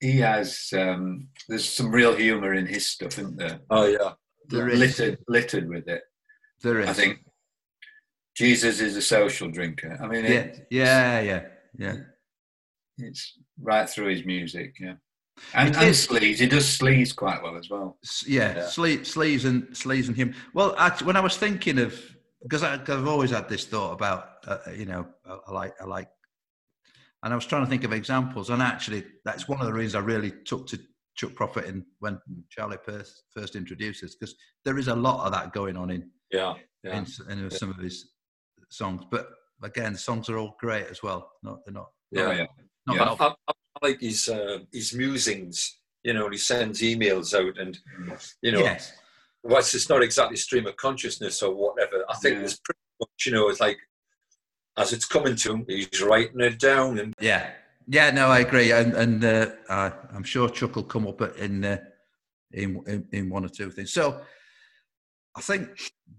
he 0.00 0.18
has 0.18 0.72
um, 0.76 1.28
there's 1.48 1.68
some 1.68 1.90
real 1.92 2.14
humour 2.14 2.54
in 2.54 2.66
his 2.66 2.86
stuff, 2.86 3.18
isn't 3.18 3.36
there? 3.36 3.60
Oh 3.70 3.86
yeah. 3.86 4.12
There 4.48 4.68
is, 4.68 4.78
Littered 4.78 5.18
littered 5.28 5.68
with 5.68 5.88
it. 5.88 6.02
there 6.62 6.80
is. 6.80 6.88
I 6.88 6.92
think 6.92 7.18
Jesus 8.36 8.80
is 8.80 8.96
a 8.96 9.02
social 9.02 9.50
drinker. 9.50 9.96
I 10.02 10.06
mean, 10.08 10.24
Yeah, 10.24 10.56
yeah, 10.70 11.20
yeah, 11.20 11.42
yeah. 11.78 11.96
it's 12.98 13.38
right 13.60 13.88
through 13.88 14.08
his 14.08 14.24
music. 14.24 14.74
Yeah, 14.80 14.94
and, 15.54 15.68
and 15.76 15.94
sleaze. 15.94 16.38
He 16.38 16.46
does 16.46 16.66
sleaze 16.66 17.14
quite 17.14 17.42
well 17.42 17.56
as 17.56 17.70
well. 17.70 17.98
Yeah, 18.26 18.54
Yeah. 18.56 18.62
Sleaze, 18.64 19.00
sleaze 19.00 19.44
and 19.44 19.64
sleaze 19.68 20.08
and 20.08 20.16
him. 20.16 20.34
Well, 20.52 20.74
actually, 20.78 21.06
when 21.08 21.16
I 21.16 21.20
was 21.20 21.36
thinking 21.36 21.78
of 21.78 22.00
because 22.42 22.62
I, 22.62 22.76
cause 22.78 22.98
I've 22.98 23.08
always 23.08 23.30
had 23.30 23.48
this 23.48 23.64
thought 23.64 23.92
about 23.92 24.28
uh, 24.46 24.58
you 24.76 24.84
know 24.84 25.06
I, 25.26 25.38
I 25.48 25.52
like 25.52 25.74
I 25.80 25.84
like, 25.84 26.08
and 27.22 27.32
I 27.32 27.36
was 27.36 27.46
trying 27.46 27.64
to 27.64 27.70
think 27.70 27.84
of 27.84 27.92
examples, 27.92 28.50
and 28.50 28.60
actually 28.62 29.04
that's 29.24 29.48
one 29.48 29.60
of 29.60 29.66
the 29.66 29.72
reasons 29.72 29.94
I 29.94 30.00
really 30.06 30.32
took 30.44 30.66
to 30.68 30.78
Chuck 31.16 31.34
Prophet 31.34 31.66
in 31.66 31.84
when 32.00 32.18
Charlie 32.50 32.78
first 32.84 33.24
first 33.30 33.56
introduced 33.56 34.02
us 34.04 34.14
because 34.14 34.34
there 34.64 34.78
is 34.78 34.88
a 34.88 34.94
lot 34.94 35.24
of 35.26 35.32
that 35.32 35.52
going 35.52 35.76
on 35.76 35.90
in 35.90 36.10
Yeah. 36.32 36.54
Yeah. 36.82 36.98
in, 37.28 37.38
in 37.38 37.50
some 37.50 37.70
of 37.70 37.78
his 37.78 38.10
songs, 38.70 39.04
but 39.10 39.28
again, 39.62 39.92
the 39.92 39.98
songs 39.98 40.28
are 40.28 40.38
all 40.38 40.56
great 40.60 40.86
as 40.88 41.02
well. 41.02 41.30
Not 41.42 41.64
they're 41.64 41.74
not 41.74 41.90
Yeah. 42.10 42.22
Oh, 42.22 42.30
yeah. 42.32 42.46
not 42.86 42.96
Yeah. 42.96 43.16
I, 43.20 43.26
I, 43.26 43.34
I 43.48 43.88
like 43.88 44.00
his 44.00 44.28
uh, 44.28 44.58
his 44.72 44.92
musings. 44.94 45.78
You 46.02 46.12
know, 46.12 46.28
he 46.28 46.36
sends 46.36 46.82
emails 46.82 47.32
out, 47.34 47.56
and 47.58 47.78
you 48.42 48.52
know, 48.52 48.60
yes, 48.60 48.92
whilst 49.42 49.74
it's 49.74 49.88
not 49.88 50.02
exactly 50.02 50.36
stream 50.36 50.66
of 50.66 50.76
consciousness 50.76 51.42
or 51.42 51.54
whatever, 51.54 52.04
I 52.10 52.14
think 52.16 52.36
Yeah. 52.38 52.44
it's 52.44 52.60
pretty 52.62 52.80
much, 53.00 53.26
you 53.26 53.32
know, 53.32 53.48
it's 53.48 53.60
like 53.60 53.78
as 54.76 54.92
it's 54.92 55.06
coming 55.06 55.36
to 55.36 55.52
him, 55.54 55.64
he's 55.68 56.02
writing 56.02 56.40
it 56.40 56.58
down, 56.58 56.98
and 56.98 57.14
Yeah, 57.20 57.52
yeah, 57.86 58.10
no, 58.10 58.28
I 58.28 58.40
agree, 58.40 58.72
and 58.72 58.94
and 58.94 59.24
uh, 59.24 59.50
I, 59.68 59.92
I'm 60.14 60.24
sure 60.24 60.48
Chuck 60.48 60.76
will 60.76 60.84
come 60.84 61.06
up 61.06 61.20
in, 61.38 61.64
uh, 61.64 61.78
in 62.52 62.82
in 62.86 63.06
in 63.12 63.30
one 63.30 63.44
or 63.44 63.48
two 63.48 63.70
things. 63.70 63.92
So, 63.92 64.22
I 65.36 65.40
think 65.40 65.68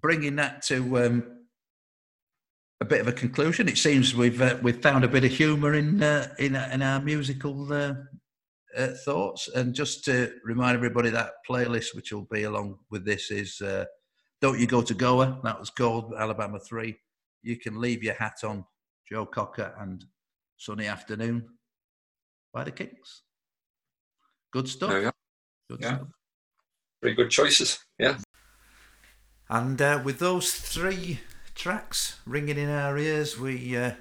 bringing 0.02 0.36
that 0.36 0.62
to 0.68 1.06
um, 1.06 1.24
a 2.82 2.86
bit 2.86 3.02
of 3.02 3.08
a 3.08 3.12
conclusion, 3.12 3.68
it 3.68 3.80
seems 3.80 4.14
we've 4.14 4.42
uh, 4.42 4.58
we've 4.62 4.82
found 4.82 5.04
a 5.04 5.08
bit 5.08 5.24
of 5.24 5.32
humour 5.32 5.74
in 5.74 6.04
uh, 6.04 6.34
in 6.38 6.56
in 6.56 6.84
our 6.84 7.02
musical 7.02 7.72
uh, 7.74 7.96
uh, 8.78 8.90
thoughts, 9.04 9.48
and 9.48 9.74
just 9.74 10.06
to 10.06 10.34
remind 10.44 10.76
everybody 10.76 11.10
that 11.10 11.32
playlist, 11.50 11.96
which 11.96 12.12
will 12.14 12.28
be 12.32 12.44
along 12.44 12.78
with 12.92 13.06
this, 13.06 13.32
is 13.32 13.60
"Don't 14.40 14.60
You 14.60 14.68
Go 14.68 14.84
to 14.84 14.94
Goa." 14.94 15.40
That 15.44 15.60
was 15.60 15.72
called 15.72 16.14
Alabama 16.16 16.60
Three. 16.60 16.96
You 17.42 17.58
can 17.58 17.82
leave 17.82 18.04
your 18.04 18.16
hat 18.16 18.44
on, 18.44 18.66
Joe 19.10 19.26
Cocker 19.26 19.74
and 19.80 20.06
Sunny 20.58 20.86
Afternoon 20.86 21.55
by 22.56 22.64
the 22.64 22.72
Kinks. 22.72 23.24
Good 24.52 24.70
stuff. 24.70 24.90
There. 24.90 25.12
Good 25.70 25.82
Yeah. 25.82 25.96
stuff. 25.98 26.08
pretty 27.02 27.16
good 27.18 27.30
choices. 27.30 27.80
Yeah. 28.00 28.18
And 29.50 29.80
uh, 29.82 30.02
with 30.04 30.20
those 30.20 30.54
three 30.54 31.20
tracks 31.54 32.20
ringing 32.26 32.58
in 32.58 32.70
our 32.70 32.98
ears, 32.98 33.38
we 33.38 33.76
uh, 33.78 33.92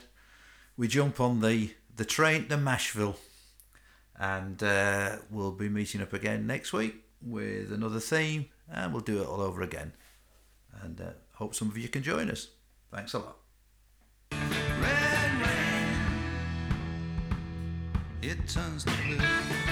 we 0.77 0.87
jump 0.89 1.19
on 1.21 1.41
the 1.41 1.75
the 1.95 2.05
train 2.05 2.49
to 2.49 2.57
Mashville, 2.57 3.17
and 4.17 4.63
uh, 4.63 5.17
we'll 5.31 5.53
be 5.53 5.69
meeting 5.69 6.01
up 6.01 6.13
again 6.13 6.47
next 6.47 6.73
week 6.73 6.95
with 7.21 7.73
another 7.73 8.01
theme, 8.01 8.47
and 8.71 8.93
we'll 8.93 9.03
do 9.03 9.21
it 9.21 9.27
all 9.27 9.41
over 9.41 9.63
again. 9.63 9.93
And 10.81 11.01
uh, 11.01 11.11
hope 11.35 11.55
some 11.55 11.69
of 11.69 11.77
you 11.77 11.89
can 11.89 12.03
join 12.03 12.31
us. 12.31 12.49
Thanks 12.93 13.15
a 13.15 13.19
lot. 13.19 14.64
It 18.39 18.49
turns 18.49 18.85
to 18.85 18.91
blue. 19.07 19.64